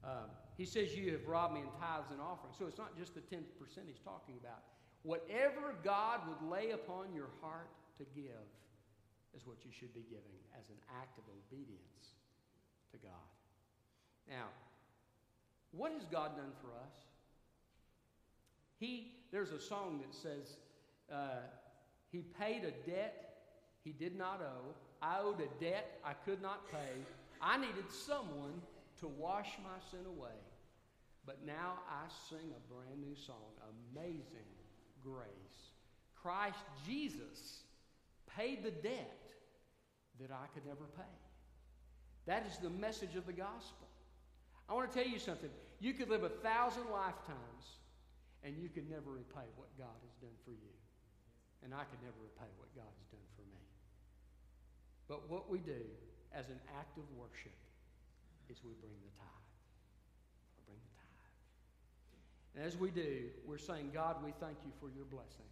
Um, 0.01 0.33
he 0.57 0.65
says, 0.65 0.97
You 0.97 1.13
have 1.13 1.29
robbed 1.29 1.53
me 1.53 1.61
in 1.61 1.69
tithes 1.77 2.09
and 2.09 2.17
offerings. 2.17 2.57
So 2.57 2.65
it's 2.65 2.81
not 2.81 2.97
just 2.97 3.13
the 3.13 3.21
10% 3.21 3.45
He's 3.85 4.01
talking 4.01 4.41
about. 4.41 4.65
Whatever 5.05 5.77
God 5.85 6.25
would 6.25 6.41
lay 6.49 6.71
upon 6.73 7.13
your 7.13 7.29
heart 7.45 7.69
to 8.01 8.09
give 8.17 8.49
is 9.37 9.45
what 9.45 9.61
you 9.61 9.69
should 9.69 9.93
be 9.93 10.01
giving 10.09 10.41
as 10.57 10.65
an 10.73 10.81
act 10.97 11.21
of 11.21 11.29
obedience 11.29 12.17
to 12.89 12.97
God. 13.05 13.29
Now, 14.25 14.49
what 15.77 15.93
has 15.93 16.09
God 16.09 16.35
done 16.35 16.57
for 16.57 16.73
us? 16.73 17.05
He, 18.81 19.13
there's 19.31 19.51
a 19.51 19.61
song 19.61 20.01
that 20.01 20.13
says, 20.17 20.57
He 22.11 22.19
paid 22.39 22.63
a 22.63 22.89
debt 22.89 23.31
he 23.83 23.91
did 23.91 24.15
not 24.15 24.41
owe. 24.41 24.75
I 25.01 25.19
owed 25.21 25.41
a 25.41 25.63
debt 25.63 25.99
I 26.05 26.13
could 26.13 26.41
not 26.41 26.71
pay. 26.71 27.03
I 27.41 27.57
needed 27.57 27.89
someone 27.89 28.61
to 28.99 29.07
wash 29.07 29.49
my 29.63 29.79
sin 29.89 30.05
away. 30.05 30.37
But 31.25 31.45
now 31.45 31.79
I 31.89 32.07
sing 32.29 32.51
a 32.51 32.73
brand 32.73 33.01
new 33.01 33.15
song 33.15 33.37
Amazing 33.93 34.51
Grace. 35.03 35.25
Christ 36.21 36.59
Jesus 36.85 37.61
paid 38.37 38.63
the 38.63 38.71
debt 38.71 39.31
that 40.19 40.31
I 40.31 40.45
could 40.53 40.65
never 40.65 40.85
pay. 40.95 41.03
That 42.27 42.45
is 42.45 42.57
the 42.57 42.69
message 42.69 43.15
of 43.15 43.25
the 43.25 43.33
gospel. 43.33 43.87
I 44.69 44.73
want 44.73 44.91
to 44.91 44.97
tell 44.97 45.11
you 45.11 45.17
something. 45.17 45.49
You 45.79 45.93
could 45.93 46.09
live 46.09 46.23
a 46.23 46.29
thousand 46.29 46.83
lifetimes 46.91 47.79
and 48.43 48.55
you 48.57 48.69
could 48.69 48.89
never 48.89 49.11
repay 49.11 49.49
what 49.55 49.75
God 49.77 49.97
has 50.05 50.13
done 50.21 50.37
for 50.45 50.51
you. 50.51 50.80
And 51.63 51.73
I 51.73 51.83
could 51.85 52.01
never 52.01 52.17
repay 52.21 52.49
what 52.57 52.73
God 52.75 52.89
has 52.89 53.07
done 53.13 53.27
for 53.35 53.45
me. 53.45 53.61
But 55.07 55.29
what 55.29 55.49
we 55.49 55.59
do 55.59 55.83
as 56.33 56.49
an 56.49 56.59
act 56.77 56.97
of 56.97 57.03
worship 57.15 57.53
is 58.49 58.57
we 58.63 58.73
bring 58.81 58.97
the 59.03 59.13
tithe. 59.19 59.49
We 60.57 60.73
bring 60.73 60.81
the 60.81 60.93
tithe. 60.97 61.35
And 62.55 62.65
as 62.65 62.77
we 62.77 62.89
do, 62.89 63.29
we're 63.45 63.57
saying, 63.57 63.91
God, 63.93 64.17
we 64.23 64.31
thank 64.39 64.57
you 64.65 64.71
for 64.79 64.89
your 64.89 65.05
blessing. 65.05 65.45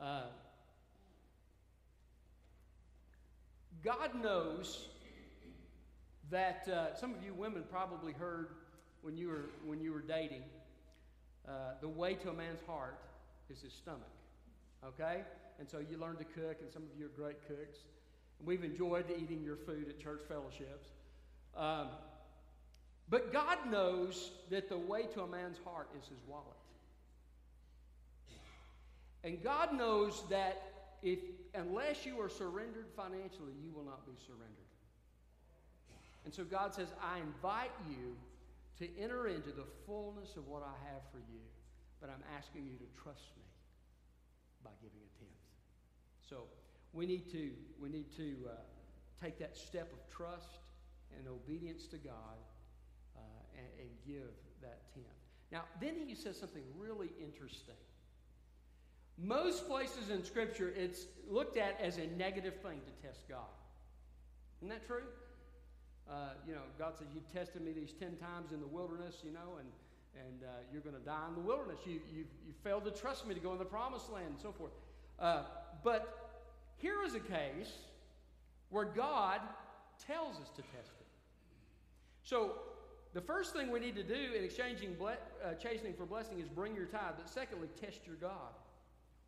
Uh, 0.00 0.28
God 3.84 4.20
knows 4.22 4.88
that 6.30 6.68
uh, 6.68 6.94
some 6.94 7.14
of 7.14 7.22
you 7.22 7.32
women 7.34 7.62
probably 7.70 8.12
heard 8.12 8.48
when 9.02 9.16
you 9.16 9.28
were 9.28 9.50
when 9.64 9.80
you 9.80 9.92
were 9.92 10.00
dating. 10.00 10.42
Uh, 11.46 11.74
the 11.80 11.88
way 11.88 12.14
to 12.14 12.30
a 12.30 12.32
man's 12.32 12.60
heart 12.66 12.98
is 13.50 13.62
his 13.62 13.72
stomach. 13.72 14.02
Okay, 14.84 15.22
and 15.58 15.68
so 15.68 15.78
you 15.78 15.98
learn 15.98 16.16
to 16.16 16.24
cook, 16.24 16.58
and 16.60 16.70
some 16.72 16.82
of 16.82 16.88
you 16.98 17.06
are 17.06 17.16
great 17.16 17.46
cooks. 17.46 17.78
And 18.38 18.46
we've 18.46 18.64
enjoyed 18.64 19.06
eating 19.10 19.42
your 19.42 19.56
food 19.56 19.86
at 19.88 19.98
church 19.98 20.20
fellowships. 20.28 20.88
Um, 21.56 21.88
but 23.08 23.32
God 23.32 23.58
knows 23.70 24.32
that 24.50 24.68
the 24.68 24.78
way 24.78 25.04
to 25.14 25.22
a 25.22 25.26
man's 25.26 25.58
heart 25.64 25.88
is 25.98 26.08
his 26.08 26.18
wallet. 26.28 26.44
And 29.24 29.42
God 29.42 29.76
knows 29.76 30.22
that 30.30 30.62
if 31.02 31.18
unless 31.54 32.04
you 32.04 32.20
are 32.20 32.28
surrendered 32.28 32.86
financially, 32.96 33.52
you 33.62 33.72
will 33.74 33.84
not 33.84 34.06
be 34.06 34.12
surrendered. 34.26 34.50
And 36.24 36.34
so 36.34 36.44
God 36.44 36.74
says, 36.74 36.88
I 37.02 37.18
invite 37.18 37.70
you 37.88 38.16
to 38.78 39.00
enter 39.00 39.28
into 39.28 39.50
the 39.50 39.64
fullness 39.86 40.36
of 40.36 40.46
what 40.48 40.62
I 40.62 40.90
have 40.90 41.02
for 41.10 41.18
you, 41.18 41.40
but 42.00 42.10
I'm 42.10 42.22
asking 42.36 42.66
you 42.66 42.76
to 42.76 43.02
trust 43.02 43.32
me 43.36 43.44
by 44.62 44.70
giving 44.82 44.98
a 44.98 45.10
tenth. 45.18 45.46
So 46.28 46.44
we 46.92 47.06
need 47.06 47.30
to, 47.32 47.50
we 47.80 47.88
need 47.88 48.14
to 48.16 48.36
uh, 48.48 48.54
take 49.22 49.38
that 49.38 49.56
step 49.56 49.92
of 49.92 49.98
trust 50.14 50.58
and 51.16 51.28
obedience 51.28 51.86
to 51.88 51.96
God 51.98 52.38
uh, 53.16 53.20
and, 53.56 53.66
and 53.80 53.90
give 54.06 54.34
that 54.62 54.92
tenth. 54.94 55.06
Now, 55.52 55.62
then 55.80 55.94
he 56.06 56.14
says 56.14 56.38
something 56.38 56.64
really 56.78 57.10
interesting. 57.22 57.76
Most 59.18 59.66
places 59.66 60.10
in 60.10 60.24
Scripture, 60.24 60.72
it's 60.76 61.06
looked 61.30 61.56
at 61.56 61.80
as 61.80 61.96
a 61.96 62.06
negative 62.18 62.56
thing 62.56 62.80
to 62.84 63.06
test 63.06 63.28
God. 63.28 63.54
Isn't 64.60 64.68
that 64.68 64.86
true? 64.86 65.04
Uh, 66.10 66.30
you 66.46 66.54
know, 66.54 66.60
God 66.78 66.94
says, 66.98 67.08
You've 67.14 67.32
tested 67.32 67.62
me 67.62 67.72
these 67.72 67.92
10 67.92 68.16
times 68.16 68.52
in 68.52 68.60
the 68.60 68.66
wilderness, 68.66 69.16
you 69.24 69.32
know, 69.32 69.56
and, 69.58 69.68
and 70.24 70.42
uh, 70.42 70.46
you're 70.72 70.82
going 70.82 70.96
to 70.96 71.04
die 71.04 71.26
in 71.28 71.34
the 71.34 71.46
wilderness. 71.46 71.78
You, 71.84 72.00
you, 72.12 72.24
you 72.46 72.52
failed 72.64 72.84
to 72.84 72.90
trust 72.90 73.26
me 73.26 73.34
to 73.34 73.40
go 73.40 73.52
in 73.52 73.58
the 73.58 73.64
promised 73.64 74.10
land 74.12 74.26
and 74.28 74.40
so 74.40 74.52
forth. 74.52 74.72
Uh, 75.18 75.42
but 75.82 76.30
here 76.76 77.02
is 77.04 77.14
a 77.14 77.20
case 77.20 77.72
where 78.70 78.84
God 78.84 79.40
tells 80.06 80.36
us 80.36 80.50
to 80.50 80.62
test 80.62 80.92
it. 81.00 81.06
So, 82.22 82.52
the 83.14 83.20
first 83.22 83.54
thing 83.54 83.70
we 83.70 83.80
need 83.80 83.96
to 83.96 84.02
do 84.02 84.34
in 84.36 84.44
exchanging 84.44 84.94
ble- 84.94 85.16
uh, 85.42 85.54
chastening 85.54 85.94
for 85.94 86.04
blessing 86.04 86.38
is 86.38 86.48
bring 86.48 86.74
your 86.74 86.84
tithe. 86.84 87.14
But 87.16 87.30
secondly, 87.30 87.68
test 87.80 88.00
your 88.06 88.16
God. 88.16 88.52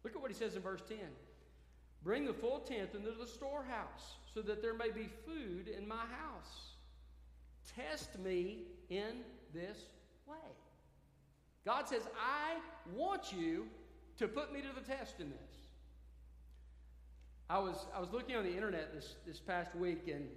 Look 0.04 0.14
at 0.14 0.20
what 0.20 0.30
he 0.30 0.36
says 0.36 0.56
in 0.56 0.62
verse 0.62 0.82
10 0.86 0.98
Bring 2.02 2.26
the 2.26 2.34
full 2.34 2.60
tenth 2.60 2.94
into 2.94 3.12
the 3.12 3.26
storehouse, 3.26 4.16
so 4.32 4.42
that 4.42 4.62
there 4.62 4.74
may 4.74 4.90
be 4.90 5.08
food 5.24 5.68
in 5.68 5.88
my 5.88 5.96
house. 5.96 6.74
Test 7.74 8.18
me 8.18 8.64
in 8.90 9.22
this 9.52 9.78
way. 10.26 10.36
God 11.64 11.88
says, 11.88 12.02
I 12.16 12.56
want 12.94 13.32
you 13.32 13.66
to 14.18 14.28
put 14.28 14.52
me 14.52 14.60
to 14.60 14.68
the 14.74 14.80
test 14.80 15.20
in 15.20 15.30
this. 15.30 15.58
I 17.50 17.58
was, 17.58 17.86
I 17.94 18.00
was 18.00 18.10
looking 18.12 18.36
on 18.36 18.44
the 18.44 18.54
internet 18.54 18.92
this, 18.94 19.16
this 19.26 19.40
past 19.40 19.74
week 19.74 20.02
and 20.12 20.28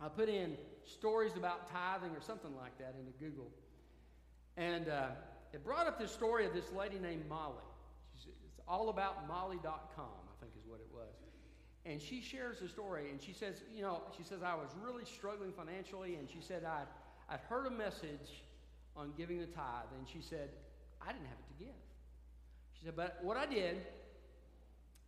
I 0.00 0.08
put 0.08 0.28
in 0.28 0.56
stories 0.84 1.36
about 1.36 1.70
tithing 1.70 2.14
or 2.16 2.20
something 2.20 2.54
like 2.56 2.78
that 2.78 2.94
into 2.98 3.12
Google. 3.18 3.50
And 4.56 4.88
uh, 4.88 5.08
it 5.52 5.64
brought 5.64 5.86
up 5.86 5.98
this 5.98 6.10
story 6.10 6.46
of 6.46 6.54
this 6.54 6.72
lady 6.72 6.98
named 6.98 7.28
Molly. 7.28 7.64
It's 8.14 8.60
all 8.66 8.88
about 8.88 9.28
molly.com, 9.28 10.04
I 10.04 10.40
think 10.40 10.52
is 10.58 10.66
what 10.66 10.80
it 10.80 10.88
was. 10.92 11.14
And 11.84 12.00
she 12.00 12.20
shares 12.20 12.58
the 12.60 12.68
story 12.68 13.10
and 13.10 13.22
she 13.22 13.32
says, 13.32 13.62
you 13.74 13.82
know, 13.82 14.00
she 14.16 14.24
says, 14.24 14.42
I 14.42 14.54
was 14.54 14.70
really 14.82 15.04
struggling 15.04 15.52
financially. 15.52 16.16
And 16.16 16.28
she 16.28 16.40
said, 16.40 16.64
I'd, 16.64 16.88
I'd 17.28 17.40
heard 17.48 17.66
a 17.66 17.70
message 17.70 18.42
on 18.96 19.12
giving 19.16 19.38
the 19.38 19.46
tithe. 19.46 19.90
And 19.98 20.08
she 20.08 20.20
said, 20.20 20.50
I 21.00 21.12
didn't 21.12 21.26
have 21.26 21.38
it 21.38 21.58
to 21.58 21.64
give. 21.64 21.80
She 22.78 22.84
said, 22.84 22.96
but 22.96 23.18
what 23.22 23.36
I 23.36 23.46
did 23.46 23.76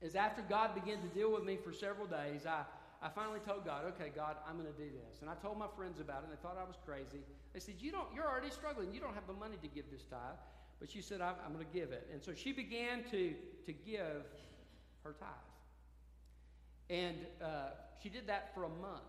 is 0.01 0.15
after 0.15 0.43
God 0.43 0.75
began 0.75 1.01
to 1.01 1.09
deal 1.09 1.33
with 1.33 1.45
me 1.45 1.59
for 1.63 1.73
several 1.73 2.07
days, 2.07 2.47
I, 2.47 2.63
I 3.03 3.09
finally 3.09 3.41
told 3.41 3.65
God, 3.65 3.85
okay, 3.95 4.11
God, 4.15 4.37
I'm 4.49 4.55
going 4.55 4.73
to 4.73 4.79
do 4.79 4.89
this. 4.89 5.21
And 5.21 5.31
I 5.31 5.35
told 5.35 5.59
my 5.59 5.67
friends 5.77 6.01
about 6.01 6.23
it, 6.23 6.29
and 6.29 6.33
they 6.33 6.41
thought 6.43 6.57
I 6.61 6.67
was 6.67 6.77
crazy. 6.85 7.23
They 7.53 7.61
said, 7.61 7.75
you 7.79 7.91
don't, 7.91 8.09
you're 8.15 8.29
already 8.29 8.51
struggling. 8.51 8.93
You 8.93 9.01
don't 9.01 9.15
have 9.15 9.27
the 9.27 9.33
money 9.33 9.57
to 9.63 9.69
give 9.69 9.85
this 9.91 10.03
tithe. 10.05 10.39
But 10.81 10.91
she 10.91 11.01
said, 11.01 11.21
I'm, 11.21 11.35
I'm 11.45 11.53
going 11.53 11.67
to 11.67 11.73
give 11.73 11.91
it. 11.91 12.09
And 12.13 12.23
so 12.23 12.33
she 12.35 12.53
began 12.53 13.03
to, 13.11 13.35
to 13.67 13.73
give 13.73 14.23
her 15.03 15.15
tithe. 15.19 15.29
And 16.91 17.17
uh, 17.43 17.71
she 18.03 18.09
did 18.09 18.27
that 18.29 18.55
for 18.55 18.65
a 18.65 18.69
month. 18.69 19.03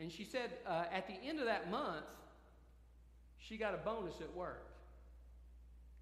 And 0.00 0.12
she 0.12 0.24
said, 0.24 0.50
uh, 0.66 0.84
at 0.92 1.06
the 1.06 1.14
end 1.26 1.40
of 1.40 1.46
that 1.46 1.70
month, 1.70 2.04
she 3.38 3.56
got 3.56 3.74
a 3.74 3.78
bonus 3.78 4.20
at 4.20 4.34
work. 4.34 4.66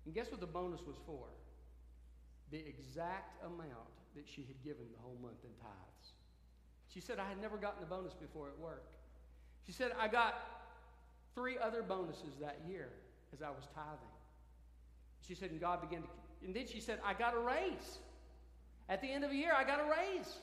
And 0.05 0.15
guess 0.15 0.31
what 0.31 0.41
the 0.41 0.47
bonus 0.47 0.81
was 0.87 0.97
for? 1.07 1.27
the 2.51 2.59
exact 2.59 3.43
amount 3.45 3.91
that 4.15 4.25
she 4.27 4.43
had 4.43 4.63
given 4.65 4.85
the 4.93 5.03
whole 5.03 5.17
month 5.21 5.43
in 5.45 5.51
tithes. 5.61 6.13
She 6.89 7.01
said, 7.01 7.19
I 7.19 7.29
had 7.29 7.41
never 7.41 7.57
gotten 7.57 7.83
a 7.83 7.87
bonus 7.87 8.15
before 8.15 8.49
at 8.49 8.59
work. 8.59 8.85
She 9.67 9.73
said, 9.73 9.93
I 10.01 10.09
got 10.09 10.35
three 11.35 11.57
other 11.59 11.83
bonuses 11.83 12.37
that 12.41 12.59
year 12.69 12.89
as 13.33 13.43
I 13.43 13.51
was 13.51 13.65
tithing. 13.75 14.15
She 15.27 15.35
said, 15.35 15.51
and 15.51 15.61
God 15.61 15.81
began 15.81 16.03
to, 16.03 16.09
and 16.45 16.55
then 16.55 16.67
she 16.67 16.81
said, 16.81 17.01
I 17.05 17.15
got 17.15 17.35
a 17.35 17.39
raise. 17.39 17.99
At 18.89 19.03
the 19.03 19.11
end 19.11 19.25
of 19.25 19.31
the 19.31 19.37
year, 19.37 19.53
I 19.57 19.65
got 19.65 19.81
a 19.81 19.85
raise. 19.85 20.37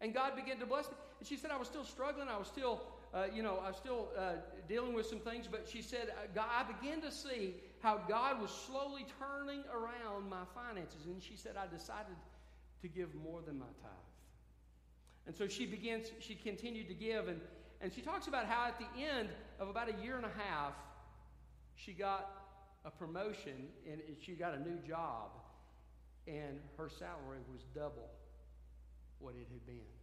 And 0.00 0.14
God 0.14 0.36
began 0.36 0.58
to 0.60 0.66
bless 0.66 0.86
me. 0.86 0.94
And 1.18 1.28
she 1.28 1.36
said, 1.36 1.50
I 1.50 1.56
was 1.56 1.66
still 1.66 1.84
struggling. 1.84 2.28
I 2.28 2.38
was 2.38 2.46
still 2.46 2.80
uh, 3.14 3.24
you 3.34 3.42
know, 3.42 3.60
I 3.64 3.68
was 3.68 3.76
still 3.76 4.08
uh, 4.18 4.32
dealing 4.68 4.92
with 4.92 5.06
some 5.06 5.20
things, 5.20 5.46
but 5.50 5.66
she 5.70 5.80
said, 5.80 6.12
uh, 6.36 6.40
I 6.40 6.64
began 6.64 7.00
to 7.02 7.10
see 7.10 7.54
how 7.80 8.00
God 8.08 8.40
was 8.40 8.50
slowly 8.50 9.06
turning 9.18 9.62
around 9.72 10.28
my 10.28 10.42
finances. 10.54 11.06
And 11.06 11.22
she 11.22 11.36
said, 11.36 11.52
I 11.56 11.66
decided 11.74 12.16
to 12.82 12.88
give 12.88 13.14
more 13.14 13.40
than 13.44 13.58
my 13.58 13.66
tithe. 13.82 13.92
And 15.26 15.36
so 15.36 15.48
she 15.48 15.66
begins, 15.66 16.10
she 16.20 16.34
continued 16.34 16.88
to 16.88 16.94
give. 16.94 17.28
And, 17.28 17.40
and 17.80 17.92
she 17.92 18.02
talks 18.02 18.26
about 18.26 18.46
how 18.46 18.66
at 18.66 18.78
the 18.78 19.02
end 19.02 19.28
of 19.58 19.68
about 19.68 19.88
a 19.88 20.02
year 20.02 20.16
and 20.16 20.24
a 20.24 20.32
half, 20.36 20.72
she 21.76 21.92
got 21.92 22.30
a 22.84 22.90
promotion 22.90 23.68
and 23.90 24.00
she 24.20 24.32
got 24.32 24.54
a 24.54 24.60
new 24.60 24.78
job. 24.86 25.30
And 26.26 26.60
her 26.76 26.90
salary 26.90 27.38
was 27.50 27.62
double 27.74 28.10
what 29.18 29.34
it 29.34 29.46
had 29.50 29.66
been. 29.66 29.97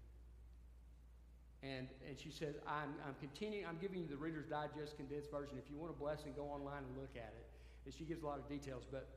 And, 1.66 1.88
and 2.06 2.14
she 2.14 2.30
says, 2.30 2.62
I'm, 2.68 2.94
I'm 3.02 3.16
continuing, 3.20 3.66
I'm 3.66 3.82
giving 3.82 3.98
you 3.98 4.08
the 4.08 4.18
Reader's 4.18 4.46
Digest 4.46 4.98
condensed 4.98 5.32
version. 5.32 5.58
If 5.58 5.66
you 5.72 5.78
want 5.78 5.90
a 5.90 5.98
blessing, 5.98 6.34
go 6.38 6.46
online 6.46 6.86
and 6.86 6.94
look 6.94 7.18
at 7.18 7.34
it. 7.34 7.48
And 7.86 7.94
she 7.94 8.06
gives 8.06 8.22
a 8.22 8.26
lot 8.26 8.38
of 8.38 8.48
details. 8.48 8.86
But 8.86 9.10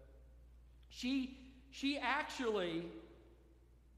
she, 0.89 1.37
she 1.71 1.99
actually 1.99 2.89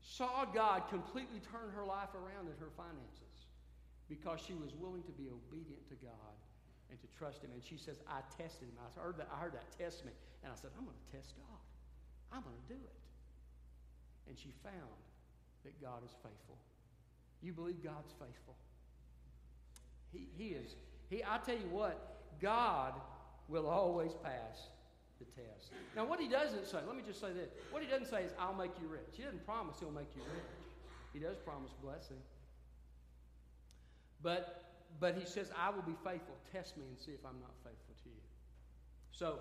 saw 0.02 0.44
God 0.50 0.90
completely 0.90 1.38
turn 1.46 1.70
her 1.76 1.86
life 1.86 2.10
around 2.18 2.50
in 2.50 2.56
her 2.58 2.74
finances 2.74 3.46
because 4.10 4.42
she 4.42 4.58
was 4.58 4.74
willing 4.74 5.06
to 5.06 5.14
be 5.14 5.30
obedient 5.30 5.86
to 5.86 5.94
God 6.02 6.34
and 6.90 6.98
to 6.98 7.06
trust 7.14 7.46
Him. 7.46 7.54
And 7.54 7.62
she 7.62 7.78
says, 7.78 8.02
I 8.10 8.26
tested 8.34 8.66
Him. 8.66 8.74
I 8.82 8.90
heard 8.98 9.14
that, 9.22 9.30
I 9.30 9.38
heard 9.38 9.54
that 9.54 9.70
test 9.78 10.02
me. 10.02 10.10
And 10.42 10.50
I 10.50 10.58
said, 10.58 10.74
I'm 10.74 10.82
going 10.82 10.98
to 10.98 11.10
test 11.14 11.38
God. 11.38 11.62
I'm 12.34 12.42
going 12.42 12.58
to 12.58 12.68
do 12.74 12.80
it. 12.82 12.98
And 14.26 14.34
she 14.34 14.50
found 14.66 14.98
that 15.62 15.78
God 15.78 16.02
is 16.02 16.10
faithful. 16.18 16.58
You 17.42 17.52
believe 17.52 17.82
God's 17.82 18.12
faithful. 18.12 18.54
He, 20.12 20.28
he 20.36 20.48
is. 20.50 20.74
He, 21.08 21.22
I 21.24 21.38
tell 21.38 21.56
you 21.56 21.68
what, 21.70 22.20
God 22.40 22.94
will 23.48 23.66
always 23.66 24.12
pass 24.22 24.68
the 25.18 25.24
test. 25.24 25.72
Now, 25.94 26.04
what 26.04 26.20
he 26.20 26.28
doesn't 26.28 26.66
say, 26.66 26.78
let 26.86 26.96
me 26.96 27.02
just 27.06 27.20
say 27.20 27.32
this. 27.32 27.50
What 27.70 27.82
he 27.82 27.88
doesn't 27.88 28.08
say 28.08 28.22
is, 28.22 28.32
I'll 28.38 28.54
make 28.54 28.72
you 28.80 28.88
rich. 28.88 29.12
He 29.12 29.22
doesn't 29.22 29.44
promise 29.44 29.76
he'll 29.80 29.90
make 29.90 30.08
you 30.16 30.22
rich. 30.22 30.42
He 31.12 31.18
does 31.18 31.36
promise 31.36 31.72
blessing. 31.82 32.16
But, 34.22 34.64
but 35.00 35.16
he 35.16 35.24
says, 35.24 35.50
I 35.56 35.70
will 35.70 35.82
be 35.82 35.96
faithful. 36.04 36.34
Test 36.52 36.76
me 36.76 36.84
and 36.88 36.98
see 36.98 37.12
if 37.12 37.24
I'm 37.24 37.40
not 37.40 37.52
faithful 37.64 37.94
to 38.04 38.08
you. 38.08 38.22
So, 39.12 39.38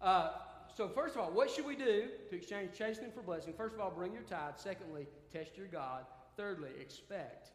uh, 0.00 0.30
so 0.74 0.88
first 0.88 1.16
of 1.16 1.22
all, 1.22 1.30
what 1.30 1.50
should 1.50 1.66
we 1.66 1.76
do 1.76 2.08
to 2.30 2.36
exchange 2.36 2.70
chastening 2.76 3.10
for 3.10 3.22
blessing? 3.22 3.52
First 3.56 3.74
of 3.74 3.80
all, 3.80 3.90
bring 3.90 4.12
your 4.12 4.22
tithe. 4.22 4.54
Secondly, 4.56 5.06
test 5.32 5.56
your 5.56 5.66
God. 5.66 6.04
Thirdly, 6.38 6.70
expect 6.80 7.48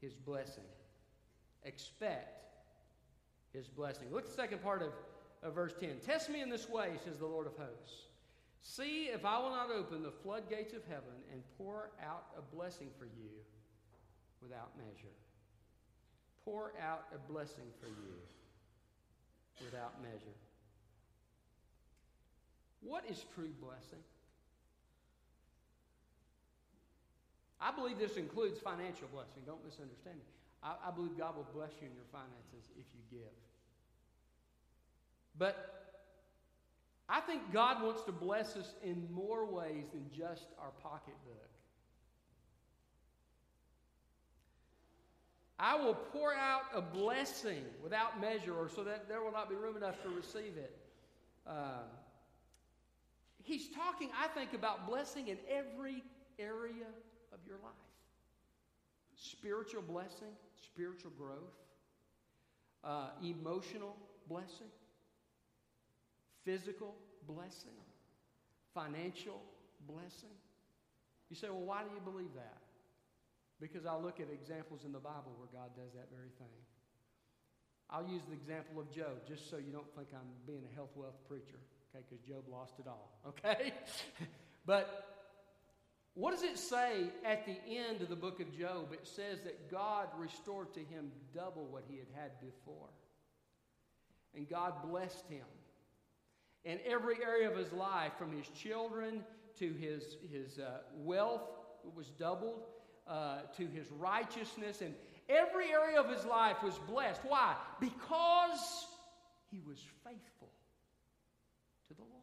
his 0.00 0.14
blessing. 0.14 0.64
Expect 1.62 2.42
his 3.52 3.68
blessing. 3.68 4.06
Look 4.10 4.22
at 4.22 4.30
the 4.30 4.34
second 4.34 4.62
part 4.62 4.80
of, 4.82 4.88
of 5.42 5.54
verse 5.54 5.74
10. 5.78 5.98
Test 6.04 6.30
me 6.30 6.40
in 6.40 6.48
this 6.48 6.66
way, 6.66 6.92
says 7.04 7.18
the 7.18 7.26
Lord 7.26 7.46
of 7.46 7.52
hosts. 7.58 8.04
See 8.62 9.08
if 9.12 9.26
I 9.26 9.38
will 9.38 9.50
not 9.50 9.70
open 9.70 10.02
the 10.02 10.10
floodgates 10.10 10.72
of 10.72 10.80
heaven 10.88 11.20
and 11.30 11.42
pour 11.58 11.90
out 12.02 12.24
a 12.38 12.56
blessing 12.56 12.88
for 12.98 13.04
you 13.04 13.28
without 14.40 14.70
measure. 14.78 15.12
Pour 16.46 16.72
out 16.82 17.04
a 17.14 17.30
blessing 17.30 17.66
for 17.78 17.88
you 17.88 18.14
without 19.62 20.02
measure. 20.02 20.34
What 22.80 23.04
is 23.06 23.22
true 23.34 23.52
blessing? 23.60 24.00
I 27.64 27.70
believe 27.72 27.98
this 27.98 28.18
includes 28.18 28.60
financial 28.60 29.08
blessing. 29.08 29.42
Don't 29.46 29.64
misunderstand 29.64 30.16
me. 30.18 30.24
I, 30.62 30.74
I 30.88 30.90
believe 30.90 31.16
God 31.16 31.34
will 31.34 31.48
bless 31.54 31.70
you 31.80 31.88
in 31.88 31.94
your 31.94 32.04
finances 32.12 32.70
if 32.76 32.84
you 32.92 33.18
give. 33.18 33.32
But 35.38 35.96
I 37.08 37.20
think 37.20 37.54
God 37.54 37.82
wants 37.82 38.02
to 38.02 38.12
bless 38.12 38.54
us 38.56 38.74
in 38.84 39.08
more 39.10 39.46
ways 39.46 39.86
than 39.94 40.04
just 40.14 40.44
our 40.60 40.72
pocketbook. 40.82 41.48
I 45.58 45.76
will 45.76 45.94
pour 45.94 46.34
out 46.34 46.64
a 46.74 46.82
blessing 46.82 47.62
without 47.82 48.20
measure, 48.20 48.54
or 48.54 48.68
so 48.68 48.84
that 48.84 49.08
there 49.08 49.22
will 49.22 49.32
not 49.32 49.48
be 49.48 49.54
room 49.54 49.78
enough 49.78 50.02
to 50.02 50.10
receive 50.10 50.58
it. 50.58 50.76
Uh, 51.46 51.84
he's 53.42 53.68
talking, 53.68 54.10
I 54.22 54.28
think, 54.28 54.52
about 54.52 54.86
blessing 54.86 55.28
in 55.28 55.38
every 55.48 56.02
area 56.38 56.86
your 57.46 57.58
life 57.62 57.72
spiritual 59.16 59.82
blessing, 59.82 60.34
spiritual 60.62 61.12
growth, 61.16 61.54
uh, 62.82 63.08
emotional 63.22 63.96
blessing, 64.28 64.68
physical 66.44 66.94
blessing, 67.26 67.78
financial 68.74 69.40
blessing. 69.88 70.34
You 71.30 71.36
say, 71.36 71.48
well, 71.48 71.64
why 71.64 71.82
do 71.82 71.90
you 71.94 72.00
believe 72.00 72.34
that? 72.34 72.58
Because 73.60 73.86
I 73.86 73.96
look 73.96 74.20
at 74.20 74.26
examples 74.30 74.84
in 74.84 74.92
the 74.92 74.98
Bible 74.98 75.32
where 75.38 75.48
God 75.52 75.70
does 75.76 75.92
that 75.94 76.08
very 76.12 76.30
thing. 76.38 76.52
I'll 77.88 78.06
use 78.06 78.22
the 78.28 78.34
example 78.34 78.80
of 78.80 78.90
Job 78.90 79.24
just 79.28 79.48
so 79.48 79.56
you 79.56 79.72
don't 79.72 79.88
think 79.94 80.08
I'm 80.12 80.28
being 80.46 80.64
a 80.70 80.74
health 80.74 80.90
wealth 80.96 81.16
preacher, 81.28 81.60
okay, 81.94 82.04
because 82.08 82.24
Job 82.26 82.44
lost 82.50 82.74
it 82.78 82.86
all, 82.86 83.12
okay? 83.28 83.72
but 84.66 85.13
what 86.14 86.30
does 86.30 86.44
it 86.44 86.58
say 86.58 87.10
at 87.24 87.44
the 87.44 87.56
end 87.68 88.00
of 88.00 88.08
the 88.08 88.16
book 88.16 88.40
of 88.40 88.56
Job? 88.56 88.92
It 88.92 89.06
says 89.06 89.40
that 89.42 89.68
God 89.68 90.08
restored 90.16 90.72
to 90.74 90.80
him 90.80 91.10
double 91.34 91.66
what 91.66 91.84
he 91.88 91.98
had 91.98 92.06
had 92.14 92.30
before. 92.40 92.88
And 94.36 94.48
God 94.48 94.74
blessed 94.88 95.26
him. 95.28 95.46
In 96.64 96.78
every 96.86 97.16
area 97.22 97.50
of 97.50 97.56
his 97.56 97.72
life, 97.72 98.12
from 98.16 98.32
his 98.32 98.46
children 98.48 99.24
to 99.58 99.72
his, 99.72 100.16
his 100.32 100.58
uh, 100.58 100.78
wealth 100.96 101.42
was 101.94 102.06
doubled, 102.10 102.62
uh, 103.06 103.40
to 103.56 103.66
his 103.66 103.90
righteousness, 103.90 104.80
and 104.80 104.94
every 105.28 105.72
area 105.72 106.00
of 106.00 106.08
his 106.08 106.24
life 106.24 106.62
was 106.62 106.78
blessed. 106.88 107.20
Why? 107.26 107.54
Because 107.80 108.86
he 109.50 109.60
was 109.66 109.78
faithful 110.04 110.50
to 111.88 111.94
the 111.94 112.02
Lord. 112.02 112.14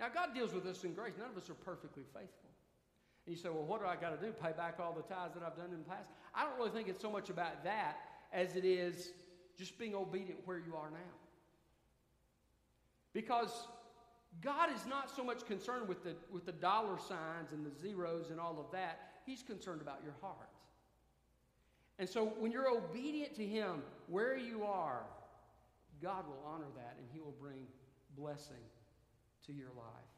Now, 0.00 0.06
God 0.12 0.34
deals 0.34 0.52
with 0.52 0.66
us 0.66 0.84
in 0.84 0.92
grace. 0.92 1.14
None 1.18 1.30
of 1.30 1.36
us 1.36 1.48
are 1.48 1.54
perfectly 1.54 2.02
faithful. 2.12 2.50
And 3.26 3.34
you 3.34 3.40
say, 3.40 3.48
well, 3.48 3.64
what 3.64 3.80
do 3.80 3.86
I 3.86 3.96
got 3.96 4.18
to 4.18 4.26
do? 4.26 4.32
Pay 4.32 4.52
back 4.56 4.78
all 4.80 4.92
the 4.92 5.02
tithes 5.02 5.34
that 5.34 5.42
I've 5.42 5.56
done 5.56 5.70
in 5.72 5.78
the 5.78 5.88
past? 5.88 6.08
I 6.34 6.44
don't 6.44 6.56
really 6.58 6.70
think 6.70 6.88
it's 6.88 7.00
so 7.00 7.10
much 7.10 7.30
about 7.30 7.64
that 7.64 7.96
as 8.32 8.56
it 8.56 8.64
is 8.64 9.10
just 9.56 9.78
being 9.78 9.94
obedient 9.94 10.40
where 10.44 10.58
you 10.58 10.74
are 10.76 10.90
now. 10.90 11.14
Because 13.12 13.68
God 14.42 14.68
is 14.74 14.84
not 14.86 15.14
so 15.14 15.22
much 15.22 15.46
concerned 15.46 15.88
with 15.88 16.02
the, 16.02 16.14
with 16.30 16.44
the 16.44 16.52
dollar 16.52 16.98
signs 16.98 17.52
and 17.52 17.64
the 17.64 17.70
zeros 17.80 18.30
and 18.30 18.40
all 18.40 18.58
of 18.58 18.70
that. 18.72 19.12
He's 19.24 19.42
concerned 19.42 19.80
about 19.80 20.00
your 20.04 20.14
heart. 20.20 20.48
And 21.98 22.08
so 22.08 22.24
when 22.38 22.50
you're 22.50 22.68
obedient 22.68 23.34
to 23.36 23.46
Him 23.46 23.82
where 24.08 24.36
you 24.36 24.64
are, 24.64 25.04
God 26.02 26.26
will 26.26 26.42
honor 26.44 26.66
that 26.76 26.96
and 26.98 27.06
He 27.12 27.20
will 27.20 27.36
bring 27.40 27.66
blessing 28.18 28.56
to 29.46 29.52
your 29.52 29.70
life. 29.76 30.12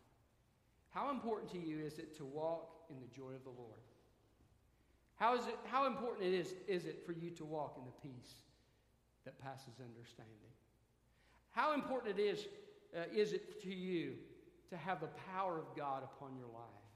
How 0.90 1.10
important 1.10 1.50
to 1.52 1.58
you 1.58 1.80
is 1.80 1.98
it 1.98 2.16
to 2.16 2.24
walk 2.24 2.70
in 2.90 2.96
the 3.00 3.06
joy 3.14 3.34
of 3.34 3.44
the 3.44 3.50
Lord? 3.50 3.80
How, 5.16 5.34
is 5.36 5.46
it, 5.46 5.58
how 5.64 5.86
important 5.86 6.26
it 6.26 6.34
is, 6.34 6.54
is 6.68 6.84
it 6.84 7.04
for 7.04 7.12
you 7.12 7.30
to 7.30 7.44
walk 7.44 7.76
in 7.78 7.84
the 7.84 8.08
peace 8.08 8.34
that 9.24 9.38
passes 9.38 9.80
understanding? 9.80 10.32
How 11.50 11.72
important 11.72 12.18
it 12.18 12.22
is, 12.22 12.46
uh, 12.94 13.04
is 13.14 13.32
it 13.32 13.62
to 13.62 13.74
you 13.74 14.14
to 14.68 14.76
have 14.76 15.00
the 15.00 15.08
power 15.32 15.58
of 15.58 15.74
God 15.76 16.02
upon 16.02 16.36
your 16.36 16.48
life? 16.48 16.86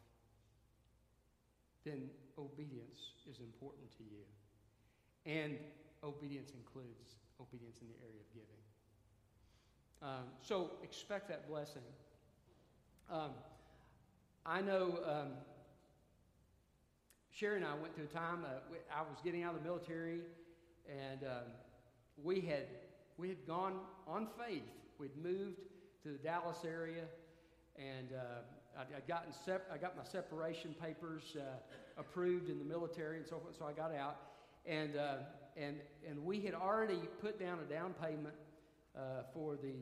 Then 1.85 2.11
obedience 2.39 3.01
is 3.31 3.41
important 3.41 3.91
to 3.97 4.03
you. 4.03 4.25
And 5.27 5.57
obedience 6.05 6.53
includes 6.53 7.17
obedience 7.41 7.79
in 7.81 7.89
the 7.89 7.95
area 8.05 8.21
of 8.21 8.33
giving. 8.35 8.61
Um, 10.03 10.25
so 10.43 10.73
expect 10.83 11.29
that 11.29 11.49
blessing. 11.49 11.83
Um, 13.11 13.31
I 14.47 14.61
know 14.61 15.01
um, 15.05 15.29
Sherry 17.33 17.57
and 17.57 17.65
I 17.65 17.75
went 17.75 17.97
through 17.97 18.05
a 18.05 18.17
time. 18.17 18.45
Uh, 18.45 18.61
I 18.97 19.01
was 19.01 19.19
getting 19.25 19.43
out 19.43 19.57
of 19.57 19.63
the 19.63 19.69
military, 19.69 20.21
and 20.89 21.25
um, 21.25 21.51
we 22.23 22.41
had 22.41 22.67
we 23.19 23.29
had 23.29 23.45
gone 23.49 23.81
on 24.07 24.29
faith. 24.39 24.63
We'd 25.01 25.17
moved 25.21 25.59
to 26.05 26.11
the 26.11 26.19
Dallas 26.19 26.59
area, 26.65 27.03
and 27.77 28.13
uh, 28.13 28.79
I, 28.81 28.85
would 28.95 29.09
gotten 29.09 29.33
sep- 29.45 29.69
I 29.75 29.77
got 29.77 29.97
my 29.97 30.05
separation 30.05 30.73
papers 30.81 31.37
uh, 31.37 31.41
approved 31.99 32.49
in 32.49 32.61
the 32.61 32.65
military 32.65 33.17
and 33.17 33.27
so 33.27 33.41
forth. 33.41 33.57
So 33.59 33.65
I 33.65 33.73
got 33.73 33.93
out, 33.93 34.19
and 34.67 34.97
uh, 34.97 35.17
and 35.57 35.79
and 36.09 36.25
we 36.25 36.43
had 36.43 36.55
already 36.55 37.01
put 37.21 37.41
down 37.41 37.59
a 37.59 37.73
down 37.73 37.93
payment 38.01 38.37
uh, 38.97 39.25
for 39.35 39.57
the 39.57 39.75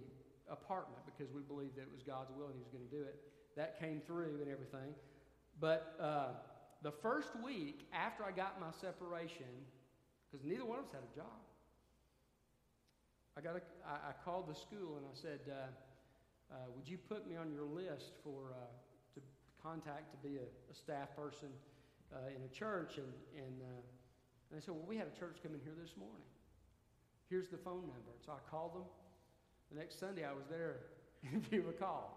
apartment 0.51 1.03
because 1.19 1.35
we 1.35 1.43
believed 1.43 1.77
that 1.77 1.83
it 1.83 1.93
was 1.93 2.03
God's 2.03 2.31
will 2.31 2.47
and 2.47 2.55
He 2.55 2.63
was 2.63 2.71
going 2.71 2.87
to 2.87 2.95
do 2.95 3.03
it. 3.03 3.19
That 3.57 3.81
came 3.81 4.01
through 4.07 4.39
and 4.41 4.51
everything. 4.51 4.95
But 5.61 5.99
uh, 5.99 6.39
the 6.83 6.93
first 6.93 7.31
week 7.43 7.89
after 7.93 8.23
I 8.23 8.31
got 8.31 8.61
my 8.61 8.71
separation, 8.81 9.51
because 10.31 10.47
neither 10.47 10.65
one 10.65 10.79
of 10.79 10.85
us 10.85 10.93
had 10.93 11.03
a 11.03 11.15
job. 11.17 11.43
I, 13.37 13.41
got 13.41 13.57
a, 13.57 13.63
I, 13.87 14.11
I 14.11 14.13
called 14.25 14.49
the 14.49 14.55
school 14.55 14.97
and 14.97 15.07
I 15.07 15.15
said, 15.15 15.41
uh, 15.51 16.55
uh, 16.55 16.71
Would 16.77 16.89
you 16.89 16.99
put 16.99 17.29
me 17.29 17.37
on 17.37 17.51
your 17.51 17.65
list 17.65 18.15
for 18.23 18.55
uh, 18.55 18.71
to 19.15 19.21
contact 19.63 20.13
to 20.13 20.19
be 20.23 20.37
a, 20.37 20.47
a 20.71 20.75
staff 20.75 21.17
person 21.17 21.49
uh, 22.15 22.31
in 22.31 22.43
a 22.45 22.53
church? 22.55 22.99
And, 22.99 23.11
and, 23.35 23.63
uh, 23.63 23.83
and 24.51 24.61
they 24.61 24.65
said, 24.65 24.75
Well, 24.75 24.87
we 24.87 24.97
had 24.97 25.09
a 25.09 25.19
church 25.19 25.39
come 25.43 25.55
in 25.55 25.61
here 25.61 25.75
this 25.81 25.97
morning. 25.99 26.27
Here's 27.29 27.49
the 27.49 27.59
phone 27.59 27.83
number. 27.91 28.15
So 28.25 28.33
I 28.33 28.51
called 28.51 28.75
them. 28.75 28.87
The 29.71 29.79
next 29.79 30.01
Sunday 30.01 30.25
I 30.25 30.33
was 30.33 30.47
there, 30.49 30.81
if 31.35 31.53
you 31.53 31.63
recall. 31.63 32.15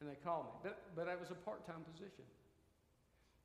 And 0.00 0.08
they 0.08 0.14
called 0.24 0.44
me. 0.44 0.50
But, 0.62 0.78
but 0.94 1.08
it 1.08 1.18
was 1.18 1.30
a 1.30 1.34
part 1.34 1.66
time 1.66 1.82
position. 1.92 2.24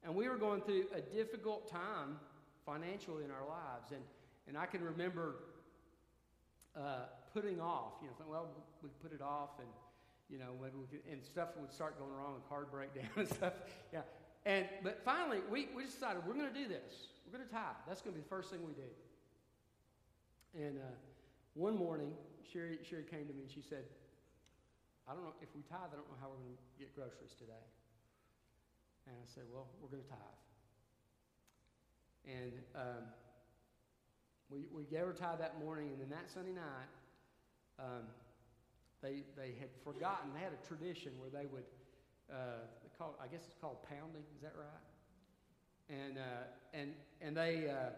And 0.03 0.15
we 0.15 0.27
were 0.27 0.37
going 0.37 0.61
through 0.61 0.85
a 0.93 1.01
difficult 1.01 1.71
time 1.71 2.19
financially 2.65 3.23
in 3.23 3.31
our 3.31 3.47
lives. 3.47 3.91
And, 3.91 4.01
and 4.47 4.57
I 4.57 4.65
can 4.65 4.83
remember 4.83 5.35
uh, 6.75 7.05
putting 7.33 7.59
off, 7.59 7.93
you 8.01 8.07
know, 8.07 8.13
think, 8.17 8.29
well, 8.29 8.47
we 8.81 8.89
put 9.01 9.13
it 9.13 9.21
off 9.21 9.59
and, 9.59 9.67
you 10.29 10.37
know, 10.37 10.53
maybe 10.61 10.75
we 10.75 10.87
could, 10.87 11.11
and 11.11 11.23
stuff 11.23 11.49
would 11.59 11.71
start 11.71 11.97
going 11.97 12.11
wrong, 12.11 12.35
the 12.35 12.49
car 12.49 12.65
breakdown 12.69 13.09
and 13.15 13.27
stuff. 13.27 13.53
Yeah. 13.91 14.01
And, 14.45 14.67
but 14.83 15.01
finally, 15.05 15.39
we, 15.49 15.69
we 15.75 15.85
decided 15.85 16.23
we're 16.27 16.33
going 16.33 16.51
to 16.53 16.59
do 16.59 16.67
this. 16.67 17.07
We're 17.25 17.37
going 17.37 17.47
to 17.47 17.53
tithe. 17.53 17.79
That's 17.87 18.01
going 18.01 18.13
to 18.13 18.19
be 18.19 18.23
the 18.23 18.29
first 18.29 18.51
thing 18.51 18.59
we 18.65 18.73
do. 18.73 18.91
And 20.55 20.77
uh, 20.77 20.81
one 21.53 21.77
morning, 21.77 22.11
Sherry, 22.51 22.79
Sherry 22.87 23.03
came 23.09 23.25
to 23.25 23.33
me 23.33 23.43
and 23.43 23.51
she 23.51 23.61
said, 23.61 23.83
I 25.07 25.11
don't 25.11 25.23
know, 25.23 25.35
if 25.43 25.51
we 25.55 25.63
tithe, 25.67 25.91
I 25.91 25.99
don't 25.99 26.07
know 26.07 26.19
how 26.19 26.31
we're 26.31 26.39
going 26.39 26.55
to 26.55 26.63
get 26.79 26.95
groceries 26.95 27.35
today. 27.35 27.65
And 29.07 29.15
I 29.19 29.27
said, 29.27 29.43
Well, 29.51 29.67
we're 29.83 29.91
going 29.91 30.03
to 30.03 30.09
tithe. 30.09 30.39
And 32.23 32.53
um, 32.71 33.03
we, 34.47 34.63
we 34.71 34.83
gave 34.87 35.03
her 35.03 35.11
tithe 35.11 35.39
that 35.39 35.59
morning, 35.59 35.91
and 35.91 35.99
then 35.99 36.09
that 36.09 36.31
Sunday 36.31 36.55
night, 36.55 36.91
um, 37.79 38.07
they, 39.01 39.27
they 39.35 39.51
had 39.59 39.67
forgotten, 39.83 40.31
they 40.33 40.39
had 40.39 40.55
a 40.55 40.67
tradition 40.67 41.11
where 41.19 41.29
they 41.29 41.47
would, 41.51 41.67
uh, 42.31 42.63
call, 42.97 43.19
I 43.19 43.27
guess 43.27 43.41
it's 43.43 43.59
called 43.59 43.83
pounding, 43.89 44.23
is 44.35 44.41
that 44.41 44.53
right? 44.55 44.87
And, 45.89 46.17
uh, 46.17 46.47
and, 46.73 46.93
and 47.21 47.35
they, 47.35 47.69
uh, 47.69 47.91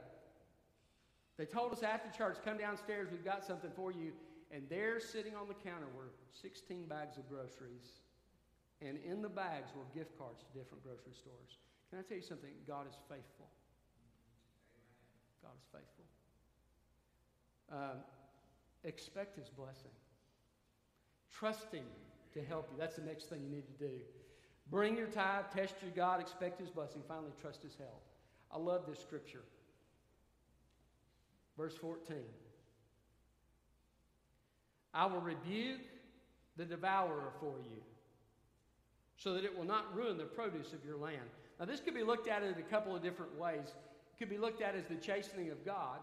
they 1.37 1.45
told 1.45 1.71
us 1.71 1.83
after 1.83 2.09
church, 2.17 2.37
come 2.43 2.57
downstairs, 2.57 3.09
we've 3.11 3.23
got 3.25 3.45
something 3.45 3.71
for 3.75 3.91
you. 3.91 4.13
And 4.51 4.63
there, 4.69 4.99
sitting 4.99 5.35
on 5.35 5.47
the 5.47 5.55
counter, 5.55 5.87
were 5.95 6.11
16 6.41 6.85
bags 6.85 7.17
of 7.17 7.27
groceries 7.29 8.01
and 8.81 8.97
in 9.05 9.21
the 9.21 9.29
bags 9.29 9.71
were 9.75 9.85
gift 9.93 10.17
cards 10.17 10.43
to 10.43 10.57
different 10.57 10.83
grocery 10.83 11.13
stores. 11.13 11.57
Can 11.89 11.99
I 11.99 12.01
tell 12.01 12.17
you 12.17 12.23
something? 12.23 12.49
God 12.67 12.87
is 12.89 12.95
faithful. 13.07 13.47
God 15.41 15.53
is 15.57 15.65
faithful. 15.71 16.05
Um, 17.71 17.97
expect 18.83 19.37
His 19.37 19.49
blessing. 19.49 19.91
Trust 21.31 21.71
Him 21.71 21.85
to 22.33 22.43
help 22.43 22.69
you. 22.71 22.77
That's 22.77 22.97
the 22.97 23.03
next 23.03 23.29
thing 23.29 23.41
you 23.43 23.49
need 23.49 23.65
to 23.67 23.87
do. 23.87 23.93
Bring 24.69 24.97
your 24.97 25.07
tithe, 25.07 25.45
test 25.55 25.75
your 25.81 25.91
God, 25.91 26.19
expect 26.19 26.59
His 26.59 26.69
blessing. 26.69 27.01
Finally, 27.07 27.31
trust 27.41 27.63
His 27.63 27.75
help. 27.75 28.01
I 28.51 28.57
love 28.57 28.83
this 28.87 28.99
scripture. 28.99 29.43
Verse 31.57 31.75
14 31.75 32.17
I 34.95 35.05
will 35.05 35.19
rebuke 35.19 35.81
the 36.55 36.63
devourer 36.63 37.33
for 37.41 37.55
you 37.59 37.81
so 39.17 39.33
that 39.33 39.43
it 39.43 39.55
will 39.55 39.65
not 39.65 39.93
ruin 39.95 40.17
the 40.17 40.23
produce 40.23 40.71
of 40.71 40.83
your 40.85 40.97
land. 40.97 41.29
Now, 41.59 41.65
this 41.65 41.81
could 41.81 41.93
be 41.93 42.03
looked 42.03 42.29
at 42.29 42.43
in 42.43 42.49
a 42.49 42.61
couple 42.69 42.95
of 42.95 43.03
different 43.03 43.37
ways. 43.37 43.67
It 43.67 44.17
could 44.17 44.29
be 44.29 44.37
looked 44.37 44.61
at 44.61 44.73
as 44.75 44.85
the 44.85 44.95
chastening 44.95 45.51
of 45.51 45.65
God, 45.65 45.99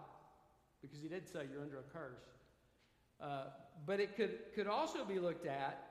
because 0.83 1.00
he 1.00 1.09
did 1.09 1.26
say 1.26 1.40
you're 1.50 1.62
under 1.62 1.78
a 1.78 1.92
curse. 1.92 2.20
Uh, 3.20 3.44
but 3.87 4.00
it 4.00 4.16
could, 4.16 4.38
could 4.55 4.66
also 4.66 5.05
be 5.05 5.18
looked 5.18 5.46
at 5.46 5.88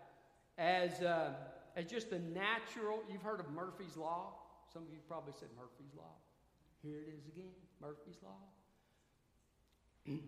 as, 0.58 1.02
uh, 1.02 1.34
as 1.76 1.86
just 1.86 2.10
the 2.10 2.20
natural. 2.20 3.00
You've 3.12 3.22
heard 3.22 3.40
of 3.40 3.50
Murphy's 3.52 3.98
Law. 3.98 4.34
Some 4.72 4.84
of 4.84 4.90
you 4.92 5.00
probably 5.08 5.34
said 5.40 5.50
Murphy's 5.58 5.94
Law. 5.96 6.14
Here 6.84 6.98
it 6.98 7.14
is 7.18 7.28
again 7.28 7.54
Murphy's 7.80 8.18
Law. 8.24 8.38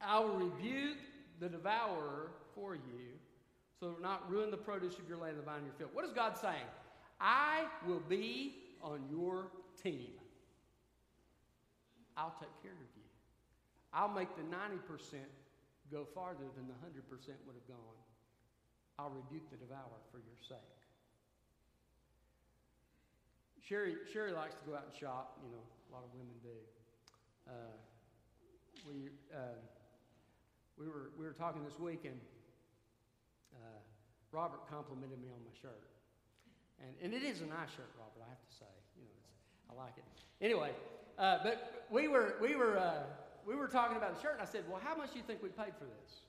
I 0.00 0.20
will 0.20 0.36
rebuke 0.36 0.98
the 1.40 1.48
devourer 1.48 2.30
for 2.54 2.74
you 2.74 3.16
so 3.78 3.96
not 4.00 4.30
ruin 4.30 4.50
the 4.50 4.56
produce 4.56 4.98
of 4.98 5.08
your 5.08 5.18
land, 5.18 5.36
the 5.38 5.42
vine 5.42 5.64
your 5.64 5.74
field. 5.74 5.90
What 5.92 6.04
is 6.04 6.12
God 6.12 6.36
saying? 6.38 6.64
I 7.20 7.64
will 7.86 8.02
be 8.08 8.54
on 8.82 9.00
your 9.10 9.48
team. 9.82 10.16
I'll 12.16 12.34
take 12.40 12.52
care 12.62 12.72
of 12.72 12.90
you. 12.96 13.04
I'll 13.92 14.08
make 14.08 14.34
the 14.36 14.42
90% 14.42 15.20
go 15.92 16.06
farther 16.14 16.48
than 16.56 16.66
the 16.66 16.74
100% 16.80 17.04
would 17.46 17.56
have 17.56 17.68
gone. 17.68 18.00
I'll 18.98 19.12
rebuke 19.12 19.50
the 19.50 19.56
devourer 19.56 20.00
for 20.10 20.18
your 20.18 20.40
sake. 20.40 20.56
Sherry, 23.60 23.96
Sherry 24.10 24.32
likes 24.32 24.54
to 24.54 24.64
go 24.64 24.76
out 24.76 24.84
and 24.88 24.96
shop. 24.96 25.36
You 25.44 25.50
know, 25.52 25.60
a 25.60 25.88
lot 25.92 26.04
of 26.04 26.10
women 26.14 26.36
do. 26.42 26.56
Uh, 27.46 27.76
we, 28.88 29.10
uh, 29.34 29.58
we, 30.78 30.86
were, 30.86 31.10
we 31.18 31.24
were 31.24 31.32
talking 31.32 31.64
this 31.64 31.78
week, 31.78 32.04
and 32.04 32.18
Robert 34.36 34.68
complimented 34.68 35.16
me 35.16 35.32
on 35.32 35.40
my 35.40 35.54
shirt. 35.56 35.88
And, 36.76 36.92
and 37.00 37.14
it 37.16 37.24
is 37.24 37.40
a 37.40 37.48
nice 37.48 37.72
shirt, 37.72 37.88
Robert, 37.96 38.20
I 38.20 38.28
have 38.28 38.44
to 38.44 38.52
say. 38.52 38.74
You 39.00 39.08
know, 39.08 39.72
I 39.72 39.82
like 39.82 39.96
it. 39.96 40.04
Anyway, 40.44 40.76
uh, 41.18 41.38
but 41.42 41.86
we 41.88 42.06
were, 42.08 42.36
we, 42.40 42.54
were, 42.54 42.76
uh, 42.76 43.08
we 43.46 43.56
were 43.56 43.66
talking 43.66 43.96
about 43.96 44.14
the 44.14 44.20
shirt, 44.20 44.34
and 44.34 44.42
I 44.42 44.50
said, 44.50 44.64
Well, 44.68 44.80
how 44.84 44.94
much 44.94 45.12
do 45.12 45.18
you 45.18 45.24
think 45.24 45.42
we 45.42 45.48
paid 45.48 45.72
for 45.78 45.88
this? 45.88 46.20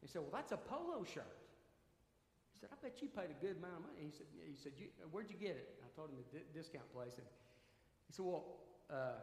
He 0.00 0.06
said, 0.06 0.22
Well, 0.22 0.30
that's 0.30 0.52
a 0.52 0.56
polo 0.56 1.02
shirt. 1.02 1.42
He 2.54 2.60
said, 2.60 2.70
I 2.70 2.78
bet 2.78 3.02
you 3.02 3.08
paid 3.08 3.34
a 3.34 3.38
good 3.42 3.58
amount 3.58 3.82
of 3.82 3.90
money. 3.90 4.06
He 4.06 4.14
said, 4.14 4.30
he 4.46 4.54
said 4.54 4.72
Where'd 5.10 5.26
you 5.28 5.36
get 5.36 5.58
it? 5.58 5.74
And 5.74 5.82
I 5.82 5.90
told 5.98 6.14
him 6.14 6.22
the 6.30 6.38
discount 6.54 6.86
place. 6.94 7.18
And 7.18 7.26
he 8.06 8.14
said, 8.14 8.24
Well, 8.24 8.62
uh, 8.86 9.18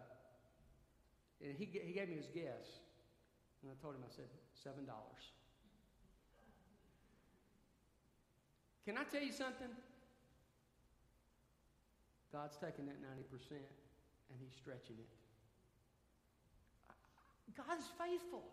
and 1.39 1.55
he, 1.55 1.63
he 1.63 1.93
gave 1.95 2.09
me 2.09 2.19
his 2.19 2.27
guess. 2.27 2.83
And 3.63 3.71
I 3.71 3.75
told 3.81 3.95
him, 3.95 4.03
I 4.05 4.11
said, 4.11 4.27
$7. 4.59 4.85
Can 8.85 8.97
I 8.97 9.03
tell 9.03 9.23
you 9.23 9.31
something? 9.31 9.69
God's 12.33 12.57
taking 12.57 12.85
that 12.87 13.01
90% 13.01 13.51
and 13.51 14.39
He's 14.41 14.53
stretching 14.53 14.97
it. 14.99 15.07
God 17.55 17.79
is 17.79 17.85
faithful. 17.97 18.43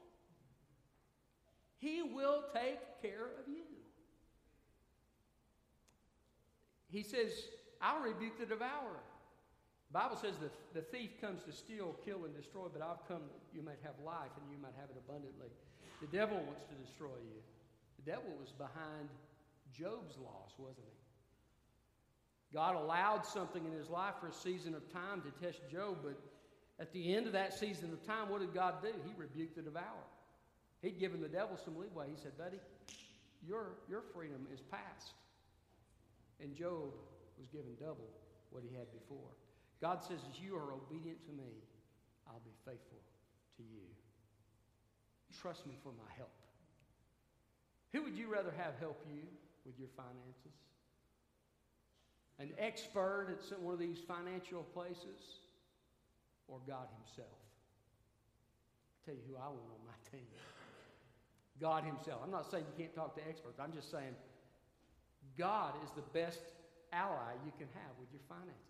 He 1.78 2.02
will 2.02 2.44
take 2.54 2.78
care 3.02 3.30
of 3.40 3.48
you. 3.48 3.64
He 6.90 7.02
says, 7.02 7.32
I'll 7.80 8.02
rebuke 8.02 8.38
the 8.38 8.46
devourer. 8.46 9.00
Bible 9.92 10.16
says 10.16 10.38
the, 10.38 10.50
the 10.72 10.86
thief 10.86 11.20
comes 11.20 11.42
to 11.44 11.52
steal, 11.52 11.96
kill, 12.04 12.24
and 12.24 12.34
destroy, 12.34 12.66
but 12.72 12.82
I've 12.82 13.02
come 13.08 13.26
that 13.26 13.42
you 13.52 13.62
might 13.62 13.82
have 13.82 13.94
life 14.04 14.30
and 14.38 14.46
you 14.50 14.58
might 14.62 14.74
have 14.78 14.90
it 14.90 14.96
abundantly. 14.96 15.50
The 16.00 16.06
devil 16.06 16.38
wants 16.46 16.64
to 16.70 16.74
destroy 16.78 17.18
you. 17.26 17.42
The 17.98 18.12
devil 18.12 18.30
was 18.38 18.52
behind 18.52 19.10
Job's 19.74 20.16
loss, 20.16 20.54
wasn't 20.58 20.86
he? 20.86 21.00
God 22.54 22.76
allowed 22.76 23.26
something 23.26 23.64
in 23.64 23.72
his 23.72 23.88
life 23.90 24.14
for 24.20 24.28
a 24.28 24.32
season 24.32 24.74
of 24.74 24.92
time 24.92 25.22
to 25.22 25.30
test 25.44 25.60
Job, 25.70 25.98
but 26.02 26.18
at 26.80 26.92
the 26.92 27.14
end 27.14 27.26
of 27.26 27.32
that 27.32 27.52
season 27.52 27.92
of 27.92 28.04
time, 28.06 28.28
what 28.28 28.40
did 28.40 28.54
God 28.54 28.82
do? 28.82 28.88
He 29.04 29.12
rebuked 29.16 29.56
the 29.56 29.62
devourer. 29.62 30.08
He'd 30.82 30.98
given 30.98 31.20
the 31.20 31.28
devil 31.28 31.58
some 31.62 31.76
leeway. 31.76 32.06
He 32.10 32.16
said, 32.20 32.38
Buddy, 32.38 32.58
your, 33.46 33.76
your 33.88 34.02
freedom 34.14 34.46
is 34.52 34.60
past. 34.60 35.12
And 36.40 36.54
Job 36.54 36.94
was 37.38 37.48
given 37.48 37.74
double 37.78 38.08
what 38.50 38.62
he 38.68 38.74
had 38.74 38.86
before. 38.92 39.28
God 39.80 40.02
says, 40.02 40.20
As 40.30 40.40
you 40.40 40.56
are 40.56 40.72
obedient 40.72 41.24
to 41.26 41.32
me, 41.32 41.64
I'll 42.28 42.42
be 42.44 42.54
faithful 42.64 43.00
to 43.56 43.62
you. 43.62 43.86
Trust 45.40 45.66
me 45.66 45.74
for 45.82 45.90
my 45.90 46.10
help. 46.16 46.30
Who 47.92 48.02
would 48.02 48.16
you 48.16 48.30
rather 48.32 48.52
have 48.56 48.74
help 48.78 49.04
you? 49.08 49.22
with 49.64 49.78
your 49.78 49.88
finances? 49.96 50.56
An 52.38 52.52
expert 52.58 53.28
at 53.30 53.44
some, 53.44 53.62
one 53.62 53.74
of 53.74 53.80
these 53.80 53.98
financial 54.06 54.62
places? 54.74 55.44
Or 56.48 56.58
God 56.66 56.88
Himself? 56.98 57.38
I'll 58.90 59.02
tell 59.06 59.14
you 59.14 59.22
who 59.28 59.36
I 59.36 59.46
want 59.46 59.70
on 59.70 59.84
my 59.86 59.98
team. 60.10 60.26
God 61.60 61.84
Himself. 61.84 62.20
I'm 62.24 62.32
not 62.32 62.50
saying 62.50 62.64
you 62.66 62.76
can't 62.84 62.94
talk 62.94 63.14
to 63.16 63.22
experts. 63.28 63.60
I'm 63.60 63.72
just 63.72 63.90
saying 63.90 64.16
God 65.38 65.74
is 65.84 65.90
the 65.94 66.02
best 66.16 66.40
ally 66.92 67.38
you 67.44 67.52
can 67.58 67.68
have 67.74 67.94
with 68.00 68.08
your 68.10 68.24
finances. 68.26 68.69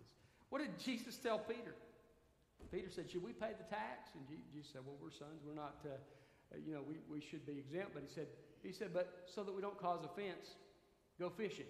What 0.51 0.61
did 0.61 0.79
Jesus 0.79 1.17
tell 1.17 1.39
Peter? 1.39 1.75
Peter 2.71 2.91
said, 2.91 3.11
Should 3.11 3.23
we 3.23 3.33
pay 3.33 3.51
the 3.57 3.67
tax? 3.67 4.11
And 4.15 4.23
Jesus 4.29 4.71
said, 4.73 4.83
Well, 4.85 4.99
we're 5.03 5.11
sons. 5.11 5.43
We're 5.47 5.59
not, 5.59 5.83
uh, 5.87 5.99
you 6.65 6.75
know, 6.75 6.83
we, 6.87 7.03
we 7.11 7.21
should 7.21 7.47
be 7.47 7.59
exempt. 7.59 7.95
But 7.95 8.03
he 8.07 8.13
said, 8.13 8.27
he 8.63 8.73
said, 8.73 8.95
But 8.95 9.27
so 9.27 9.43
that 9.43 9.55
we 9.55 9.63
don't 9.63 9.79
cause 9.79 10.05
offense, 10.05 10.55
Go 11.21 11.29
fishing. 11.29 11.69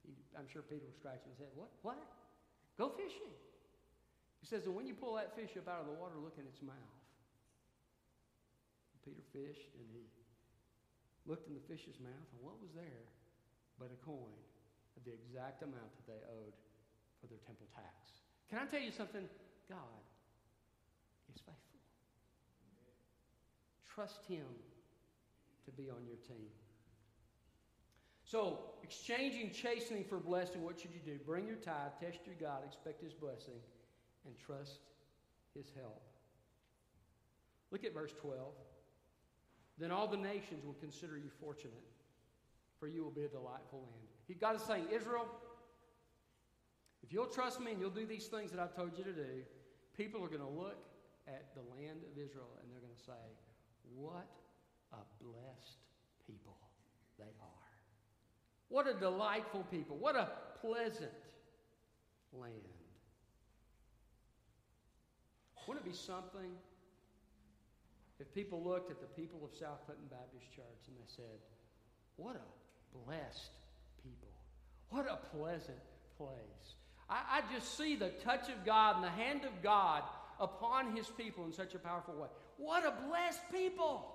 He, 0.00 0.16
I'm 0.32 0.48
sure 0.48 0.64
Peter 0.64 0.88
was 0.88 0.96
scratching 0.96 1.28
his 1.28 1.36
head. 1.36 1.52
What? 1.52 1.68
What? 1.84 2.00
Go 2.80 2.88
fishing. 2.96 3.28
He 4.40 4.48
says, 4.48 4.64
and 4.64 4.72
when 4.72 4.88
you 4.88 4.96
pull 4.96 5.20
that 5.20 5.36
fish 5.36 5.52
up 5.60 5.68
out 5.68 5.84
of 5.84 5.86
the 5.92 5.96
water, 6.00 6.16
look 6.16 6.40
in 6.40 6.48
its 6.48 6.64
mouth. 6.64 6.96
Peter 9.04 9.20
fished 9.28 9.76
and 9.76 9.84
he 9.92 10.08
looked 11.28 11.46
in 11.46 11.54
the 11.54 11.66
fish's 11.68 12.00
mouth, 12.00 12.28
and 12.32 12.40
what 12.40 12.56
was 12.58 12.72
there 12.72 13.06
but 13.76 13.92
a 13.92 13.98
coin 14.06 14.40
of 14.96 15.04
the 15.04 15.12
exact 15.12 15.60
amount 15.60 15.92
that 16.00 16.06
they 16.08 16.20
owed 16.32 16.56
for 17.20 17.26
their 17.26 17.38
temple 17.46 17.66
tax? 17.74 18.22
Can 18.50 18.58
I 18.58 18.66
tell 18.66 18.80
you 18.80 18.90
something? 18.90 19.22
God 19.68 20.02
is 21.34 21.40
faithful. 21.40 21.80
Trust 23.94 24.24
Him 24.28 24.46
to 25.64 25.70
be 25.72 25.90
on 25.90 26.04
your 26.06 26.16
team. 26.16 26.48
So, 28.24 28.58
exchanging 28.82 29.52
chastening 29.52 30.04
for 30.04 30.18
blessing, 30.18 30.62
what 30.62 30.80
should 30.80 30.90
you 30.92 31.00
do? 31.04 31.18
Bring 31.24 31.46
your 31.46 31.56
tithe, 31.56 31.92
test 32.00 32.18
your 32.26 32.34
God, 32.40 32.62
expect 32.66 33.02
His 33.02 33.12
blessing, 33.14 33.60
and 34.24 34.34
trust 34.36 34.80
His 35.54 35.70
help. 35.76 36.02
Look 37.70 37.84
at 37.84 37.94
verse 37.94 38.12
12. 38.20 38.40
Then 39.78 39.90
all 39.90 40.08
the 40.08 40.16
nations 40.16 40.64
will 40.64 40.76
consider 40.80 41.16
you 41.16 41.30
fortunate, 41.40 41.84
for 42.80 42.88
you 42.88 43.04
will 43.04 43.10
be 43.10 43.24
a 43.24 43.28
delightful 43.28 43.80
land. 43.80 44.08
He, 44.26 44.34
God 44.34 44.56
is 44.56 44.62
saying, 44.62 44.86
Israel, 44.92 45.26
if 47.06 47.12
you'll 47.12 47.26
trust 47.26 47.60
me 47.60 47.70
and 47.70 47.80
you'll 47.80 47.90
do 47.90 48.04
these 48.04 48.26
things 48.26 48.50
that 48.50 48.58
I've 48.58 48.74
told 48.74 48.98
you 48.98 49.04
to 49.04 49.12
do, 49.12 49.44
people 49.96 50.24
are 50.24 50.28
going 50.28 50.40
to 50.40 50.48
look 50.48 50.76
at 51.28 51.54
the 51.54 51.62
land 51.78 52.02
of 52.02 52.18
Israel 52.18 52.50
and 52.60 52.70
they're 52.70 52.80
going 52.80 52.96
to 52.96 53.04
say, 53.04 53.24
What 53.94 54.26
a 54.92 55.22
blessed 55.22 55.78
people 56.26 56.56
they 57.16 57.30
are. 57.40 57.70
What 58.68 58.88
a 58.88 58.94
delightful 58.94 59.64
people. 59.70 59.96
What 59.96 60.16
a 60.16 60.30
pleasant 60.60 61.12
land. 62.32 62.52
Wouldn't 65.66 65.86
it 65.86 65.90
be 65.90 65.96
something 65.96 66.50
if 68.18 68.32
people 68.34 68.62
looked 68.64 68.90
at 68.90 69.00
the 69.00 69.06
people 69.20 69.40
of 69.44 69.56
South 69.56 69.84
Clinton 69.84 70.06
Baptist 70.10 70.50
Church 70.50 70.88
and 70.88 70.96
they 70.96 71.06
said, 71.06 71.38
What 72.16 72.34
a 72.34 73.04
blessed 73.04 73.50
people. 74.02 74.28
What 74.90 75.06
a 75.06 75.18
pleasant 75.36 75.78
place. 76.16 76.74
I, 77.08 77.38
I, 77.38 77.54
just 77.54 77.76
see 77.78 77.94
the 77.94 78.10
touch 78.24 78.48
of 78.48 78.64
God 78.64 78.96
and 78.96 79.04
the 79.04 79.10
hand 79.10 79.44
of 79.44 79.62
God 79.62 80.02
upon 80.40 80.96
his 80.96 81.06
people 81.06 81.44
in 81.44 81.52
such 81.52 81.74
a 81.74 81.78
powerful 81.78 82.14
way. 82.14 82.28
What 82.56 82.84
a 82.84 82.92
blessed 83.08 83.42
people. 83.52 84.12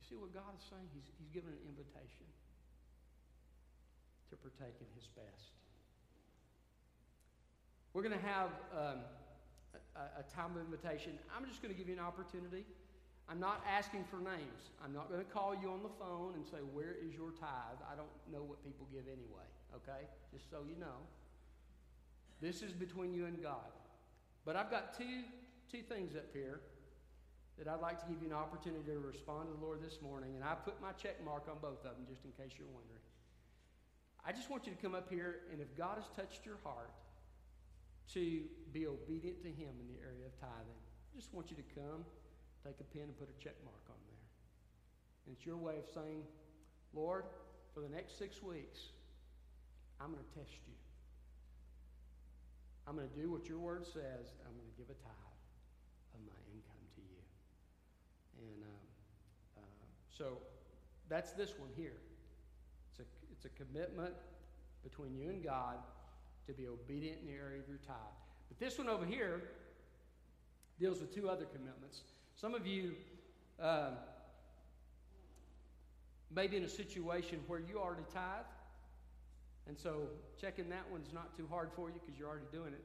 You 0.00 0.08
see 0.08 0.16
what 0.16 0.34
God 0.34 0.52
is 0.58 0.64
saying? 0.68 0.88
He's, 0.92 1.10
he's 1.18 1.30
given 1.30 1.50
an 1.50 1.58
invitation 1.66 2.26
to 4.30 4.36
partake 4.36 4.76
in 4.80 4.86
his 4.94 5.08
best. 5.16 5.54
We're 7.94 8.02
going 8.02 8.18
to 8.18 8.26
have 8.26 8.50
um, 8.74 8.98
a, 9.94 10.20
a 10.20 10.24
time 10.34 10.56
of 10.56 10.66
invitation. 10.66 11.16
I'm 11.30 11.46
just 11.46 11.62
going 11.62 11.72
to 11.72 11.78
give 11.78 11.88
you 11.88 11.94
an 11.94 12.02
opportunity. 12.02 12.66
I'm 13.28 13.40
not 13.40 13.64
asking 13.64 14.04
for 14.10 14.18
names. 14.18 14.74
I'm 14.84 14.92
not 14.92 15.08
going 15.08 15.24
to 15.24 15.30
call 15.30 15.54
you 15.54 15.70
on 15.70 15.82
the 15.82 15.94
phone 15.98 16.34
and 16.34 16.44
say, 16.44 16.58
Where 16.58 16.92
is 16.92 17.14
your 17.14 17.30
tithe? 17.30 17.80
I 17.86 17.96
don't 17.96 18.12
know 18.30 18.42
what 18.42 18.62
people 18.64 18.86
give 18.92 19.06
anyway, 19.06 19.48
okay? 19.76 20.06
Just 20.32 20.50
so 20.50 20.58
you 20.68 20.78
know. 20.78 21.04
This 22.40 22.62
is 22.62 22.72
between 22.72 23.14
you 23.14 23.26
and 23.26 23.42
God. 23.42 23.72
But 24.44 24.56
I've 24.56 24.70
got 24.70 24.96
two, 24.96 25.24
two 25.70 25.82
things 25.82 26.14
up 26.16 26.26
here 26.32 26.60
that 27.58 27.68
I'd 27.68 27.80
like 27.80 28.00
to 28.00 28.06
give 28.06 28.20
you 28.20 28.28
an 28.28 28.34
opportunity 28.34 28.84
to 28.90 28.98
respond 28.98 29.48
to 29.48 29.54
the 29.54 29.64
Lord 29.64 29.82
this 29.82 30.02
morning. 30.02 30.34
And 30.34 30.44
I 30.44 30.54
put 30.54 30.80
my 30.82 30.92
check 30.92 31.24
mark 31.24 31.46
on 31.48 31.56
both 31.62 31.84
of 31.86 31.96
them 31.96 32.06
just 32.08 32.24
in 32.24 32.32
case 32.32 32.58
you're 32.58 32.68
wondering. 32.68 33.00
I 34.26 34.32
just 34.32 34.50
want 34.50 34.66
you 34.66 34.72
to 34.72 34.80
come 34.80 34.94
up 34.94 35.08
here, 35.10 35.44
and 35.52 35.60
if 35.60 35.76
God 35.76 35.98
has 36.00 36.08
touched 36.16 36.46
your 36.46 36.56
heart 36.64 36.90
to 38.14 38.42
be 38.72 38.86
obedient 38.86 39.42
to 39.42 39.48
Him 39.48 39.76
in 39.80 39.86
the 39.86 40.00
area 40.00 40.26
of 40.26 40.34
tithing, 40.40 40.80
I 40.80 41.16
just 41.16 41.32
want 41.32 41.50
you 41.50 41.56
to 41.56 41.68
come, 41.76 42.04
take 42.64 42.80
a 42.80 42.84
pen, 42.84 43.12
and 43.12 43.18
put 43.18 43.28
a 43.28 43.36
check 43.42 43.54
mark 43.64 43.84
on 43.88 44.00
there. 44.08 44.24
And 45.26 45.36
it's 45.36 45.44
your 45.44 45.58
way 45.58 45.76
of 45.76 45.84
saying, 45.92 46.24
Lord, 46.94 47.24
for 47.74 47.80
the 47.80 47.88
next 47.88 48.18
six 48.18 48.42
weeks, 48.42 48.96
I'm 50.00 50.12
going 50.12 50.22
to 50.22 50.38
test 50.38 50.58
you. 50.66 50.74
I'm 52.86 52.96
going 52.96 53.08
to 53.08 53.16
do 53.16 53.30
what 53.30 53.48
your 53.48 53.58
word 53.58 53.86
says. 53.86 54.34
I'm 54.44 54.52
going 54.52 54.68
to 54.68 54.76
give 54.76 54.90
a 54.90 54.98
tithe 55.00 55.40
of 56.14 56.20
my 56.26 56.40
income 56.52 56.84
to 56.96 57.00
you. 57.00 57.20
And 58.38 58.62
um, 58.62 58.84
uh, 59.56 59.60
so 60.10 60.38
that's 61.08 61.32
this 61.32 61.54
one 61.58 61.70
here. 61.76 61.96
It's 62.90 63.00
a, 63.00 63.04
it's 63.32 63.44
a 63.46 63.50
commitment 63.50 64.14
between 64.82 65.16
you 65.16 65.30
and 65.30 65.42
God 65.42 65.78
to 66.46 66.52
be 66.52 66.68
obedient 66.68 67.20
in 67.20 67.26
the 67.26 67.32
area 67.32 67.60
of 67.60 67.68
your 67.68 67.78
tithe. 67.78 67.96
But 68.48 68.58
this 68.58 68.78
one 68.78 68.88
over 68.88 69.06
here 69.06 69.42
deals 70.78 71.00
with 71.00 71.14
two 71.14 71.28
other 71.28 71.46
commitments. 71.46 72.02
Some 72.36 72.54
of 72.54 72.66
you 72.66 72.92
um, 73.60 73.94
may 76.34 76.46
be 76.46 76.56
in 76.56 76.64
a 76.64 76.68
situation 76.68 77.40
where 77.46 77.60
you 77.60 77.78
already 77.78 78.02
tithe, 78.12 78.44
and 79.66 79.78
so 79.78 80.08
checking 80.40 80.68
that 80.68 80.84
one's 80.90 81.12
not 81.12 81.36
too 81.36 81.46
hard 81.48 81.70
for 81.74 81.88
you 81.88 81.96
because 82.04 82.18
you're 82.18 82.28
already 82.28 82.50
doing 82.52 82.72
it. 82.72 82.84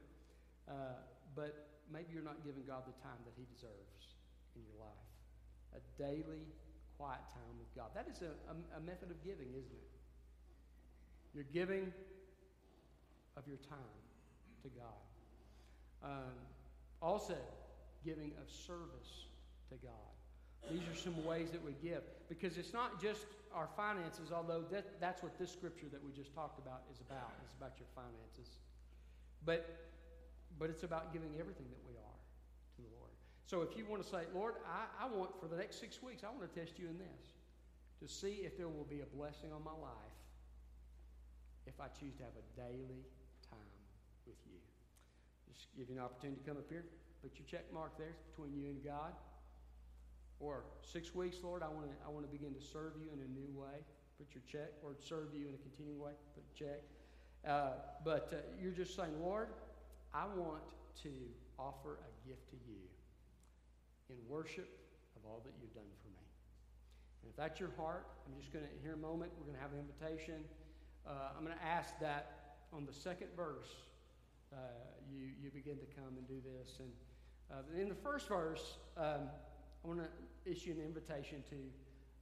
Uh, 0.68 0.96
but 1.34 1.68
maybe 1.92 2.08
you're 2.12 2.24
not 2.24 2.44
giving 2.44 2.64
God 2.66 2.84
the 2.86 2.96
time 3.02 3.20
that 3.24 3.34
He 3.36 3.44
deserves 3.52 4.16
in 4.56 4.62
your 4.64 4.78
life. 4.80 5.08
A 5.76 5.80
daily, 6.00 6.46
quiet 6.96 7.20
time 7.32 7.54
with 7.58 7.68
God. 7.76 7.90
That 7.94 8.08
is 8.10 8.22
a, 8.22 8.32
a, 8.48 8.78
a 8.78 8.80
method 8.80 9.10
of 9.10 9.22
giving, 9.24 9.48
isn't 9.50 9.76
it? 9.76 9.90
You're 11.34 11.50
giving 11.52 11.92
of 13.36 13.46
your 13.46 13.58
time 13.68 14.00
to 14.62 14.68
God. 14.68 15.04
Um, 16.02 16.36
also, 17.00 17.36
giving 18.04 18.32
of 18.40 18.50
service 18.50 19.28
to 19.68 19.76
God. 19.76 20.14
These 20.68 20.82
are 20.82 20.98
some 20.98 21.24
ways 21.24 21.50
that 21.50 21.64
we 21.64 21.72
give 21.82 22.02
because 22.28 22.58
it's 22.58 22.72
not 22.72 23.00
just 23.00 23.26
our 23.54 23.68
finances, 23.76 24.30
although 24.30 24.62
that, 24.70 25.00
that's 25.00 25.22
what 25.22 25.38
this 25.38 25.50
scripture 25.50 25.86
that 25.90 26.02
we 26.04 26.12
just 26.12 26.34
talked 26.34 26.58
about 26.58 26.82
is 26.92 27.00
about. 27.00 27.32
It's 27.44 27.54
about 27.54 27.72
your 27.78 27.88
finances. 27.94 28.60
But, 29.44 29.66
but 30.58 30.70
it's 30.70 30.84
about 30.84 31.12
giving 31.12 31.30
everything 31.40 31.66
that 31.70 31.82
we 31.88 31.96
are 31.98 32.18
to 32.76 32.82
the 32.82 32.92
Lord. 32.94 33.10
So 33.46 33.62
if 33.62 33.76
you 33.76 33.84
want 33.88 34.02
to 34.02 34.08
say, 34.08 34.30
Lord, 34.34 34.54
I, 34.68 35.06
I 35.06 35.08
want 35.08 35.34
for 35.40 35.48
the 35.48 35.56
next 35.56 35.80
six 35.80 36.02
weeks, 36.02 36.22
I 36.22 36.30
want 36.30 36.46
to 36.46 36.54
test 36.54 36.78
you 36.78 36.86
in 36.86 36.98
this 36.98 37.34
to 37.98 38.06
see 38.06 38.46
if 38.46 38.56
there 38.56 38.68
will 38.68 38.86
be 38.86 39.00
a 39.00 39.10
blessing 39.16 39.50
on 39.52 39.64
my 39.64 39.74
life 39.74 40.20
if 41.66 41.74
I 41.80 41.90
choose 41.98 42.14
to 42.18 42.24
have 42.24 42.36
a 42.38 42.46
daily 42.56 43.04
time 43.50 43.80
with 44.26 44.38
you. 44.46 44.58
Just 45.50 45.68
give 45.76 45.90
you 45.90 45.98
an 45.98 46.02
opportunity 46.02 46.40
to 46.40 46.46
come 46.46 46.56
up 46.56 46.70
here, 46.70 46.84
put 47.22 47.34
your 47.36 47.46
check 47.50 47.66
mark 47.74 47.98
there 47.98 48.14
between 48.30 48.54
you 48.54 48.70
and 48.70 48.80
God. 48.84 49.12
Or 50.40 50.64
six 50.82 51.14
weeks, 51.14 51.36
Lord, 51.42 51.62
I 51.62 51.68
want 51.68 51.86
to 51.86 51.96
I 52.04 52.08
want 52.08 52.24
to 52.24 52.32
begin 52.32 52.54
to 52.54 52.60
serve 52.60 52.94
you 52.98 53.08
in 53.12 53.20
a 53.20 53.28
new 53.28 53.48
way. 53.54 53.84
Put 54.18 54.34
your 54.34 54.42
check, 54.50 54.72
or 54.82 54.96
serve 55.00 55.32
you 55.32 55.48
in 55.48 55.54
a 55.54 55.58
continuing 55.58 56.00
way. 56.00 56.12
Put 56.34 56.44
a 56.44 56.58
check. 56.58 56.80
Uh, 57.46 57.72
but 58.04 58.32
uh, 58.32 58.36
you're 58.60 58.72
just 58.72 58.96
saying, 58.96 59.12
Lord, 59.20 59.48
I 60.12 60.24
want 60.36 60.62
to 61.02 61.10
offer 61.58 62.00
a 62.04 62.28
gift 62.28 62.50
to 62.50 62.56
you 62.68 62.80
in 64.10 64.16
worship 64.28 64.68
of 65.16 65.24
all 65.24 65.40
that 65.44 65.52
you've 65.60 65.72
done 65.74 65.88
for 66.02 66.08
me. 66.08 66.24
And 67.22 67.30
if 67.30 67.36
that's 67.36 67.60
your 67.60 67.70
heart, 67.76 68.06
I'm 68.26 68.38
just 68.40 68.52
going 68.52 68.64
to, 68.64 68.70
here 68.82 68.94
a 68.94 68.96
moment, 68.96 69.32
we're 69.38 69.44
going 69.44 69.56
to 69.56 69.62
have 69.62 69.72
an 69.72 69.80
invitation. 69.80 70.44
Uh, 71.06 71.36
I'm 71.36 71.44
going 71.44 71.56
to 71.56 71.64
ask 71.64 71.98
that 72.00 72.56
on 72.72 72.84
the 72.86 72.92
second 72.92 73.28
verse, 73.36 73.68
uh, 74.52 74.56
you, 75.10 75.30
you 75.40 75.50
begin 75.50 75.76
to 75.76 75.88
come 75.96 76.16
and 76.16 76.26
do 76.28 76.40
this. 76.44 76.80
And 76.80 76.90
uh, 77.50 77.80
in 77.80 77.88
the 77.88 77.94
first 77.94 78.28
verse, 78.28 78.76
um, 78.96 79.28
I 79.84 79.88
want 79.88 80.00
to 80.00 80.10
issue 80.44 80.72
an 80.72 80.82
invitation 80.84 81.42
to 81.50 81.58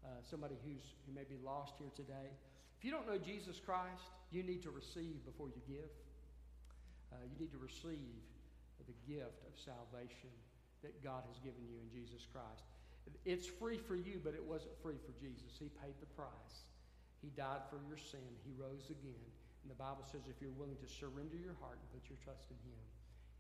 uh, 0.05 0.09
somebody 0.23 0.55
who's, 0.65 0.95
who 1.07 1.13
may 1.15 1.27
be 1.27 1.37
lost 1.43 1.75
here 1.79 1.91
today. 1.95 2.31
If 2.79 2.85
you 2.85 2.91
don't 2.91 3.07
know 3.07 3.19
Jesus 3.19 3.59
Christ, 3.59 4.15
you 4.31 4.43
need 4.43 4.63
to 4.63 4.71
receive 4.71 5.25
before 5.27 5.49
you 5.51 5.61
give. 5.67 5.91
Uh, 7.11 7.25
you 7.27 7.35
need 7.41 7.51
to 7.51 7.59
receive 7.59 8.23
the 8.89 8.97
gift 9.05 9.45
of 9.45 9.53
salvation 9.61 10.33
that 10.81 10.97
God 11.05 11.27
has 11.29 11.37
given 11.45 11.61
you 11.69 11.77
in 11.77 11.89
Jesus 11.93 12.25
Christ. 12.33 12.65
It's 13.25 13.49
free 13.49 13.77
for 13.77 13.97
you, 13.97 14.21
but 14.23 14.33
it 14.33 14.45
wasn't 14.45 14.77
free 14.81 14.97
for 15.05 15.13
Jesus. 15.21 15.57
He 15.59 15.69
paid 15.81 15.97
the 16.01 16.09
price. 16.17 16.69
He 17.21 17.29
died 17.37 17.67
for 17.69 17.81
your 17.89 17.99
sin. 17.99 18.25
He 18.45 18.53
rose 18.57 18.89
again. 18.89 19.29
And 19.65 19.69
the 19.69 19.81
Bible 19.81 20.07
says 20.09 20.29
if 20.31 20.41
you're 20.41 20.55
willing 20.55 20.79
to 20.81 20.89
surrender 20.89 21.37
your 21.37 21.57
heart 21.61 21.77
and 21.77 21.89
put 21.91 22.09
your 22.09 22.21
trust 22.23 22.49
in 22.49 22.59
Him, 22.65 22.81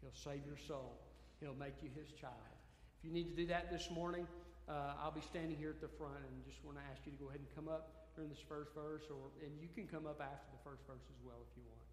He'll 0.02 0.16
save 0.16 0.44
your 0.44 0.58
soul. 0.58 0.98
He'll 1.40 1.56
make 1.56 1.78
you 1.80 1.88
His 1.94 2.10
child. 2.12 2.57
If 2.98 3.06
you 3.06 3.14
need 3.14 3.30
to 3.30 3.36
do 3.38 3.46
that 3.46 3.70
this 3.70 3.94
morning, 3.94 4.26
uh, 4.66 4.98
I'll 4.98 5.14
be 5.14 5.22
standing 5.22 5.54
here 5.54 5.70
at 5.70 5.78
the 5.78 5.86
front 5.86 6.18
and 6.18 6.34
just 6.42 6.58
want 6.66 6.82
to 6.82 6.84
ask 6.90 7.06
you 7.06 7.14
to 7.14 7.20
go 7.22 7.30
ahead 7.30 7.38
and 7.38 7.46
come 7.54 7.70
up 7.70 8.10
during 8.18 8.26
this 8.26 8.42
first 8.42 8.74
verse, 8.74 9.06
or 9.06 9.30
and 9.38 9.54
you 9.62 9.70
can 9.70 9.86
come 9.86 10.02
up 10.02 10.18
after 10.18 10.50
the 10.50 10.58
first 10.66 10.82
verse 10.82 11.06
as 11.06 11.20
well 11.22 11.38
if 11.46 11.54
you 11.54 11.62
want. 11.62 11.86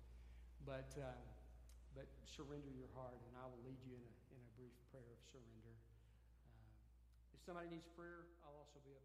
But 0.65 0.89
uh, 0.97 1.13
but 1.93 2.09
surrender 2.25 2.73
your 2.73 2.89
heart, 2.97 3.21
and 3.21 3.37
I 3.37 3.45
will 3.45 3.61
lead 3.61 3.77
you 3.85 3.93
in 3.93 4.01
a, 4.01 4.13
in 4.33 4.41
a 4.41 4.51
brief 4.57 4.73
prayer 4.89 5.05
of 5.05 5.21
surrender. 5.29 5.77
Uh, 6.49 7.37
if 7.37 7.39
somebody 7.45 7.69
needs 7.69 7.85
prayer, 7.93 8.25
I'll 8.41 8.57
also 8.65 8.81
be 8.81 8.97
up. 8.97 9.04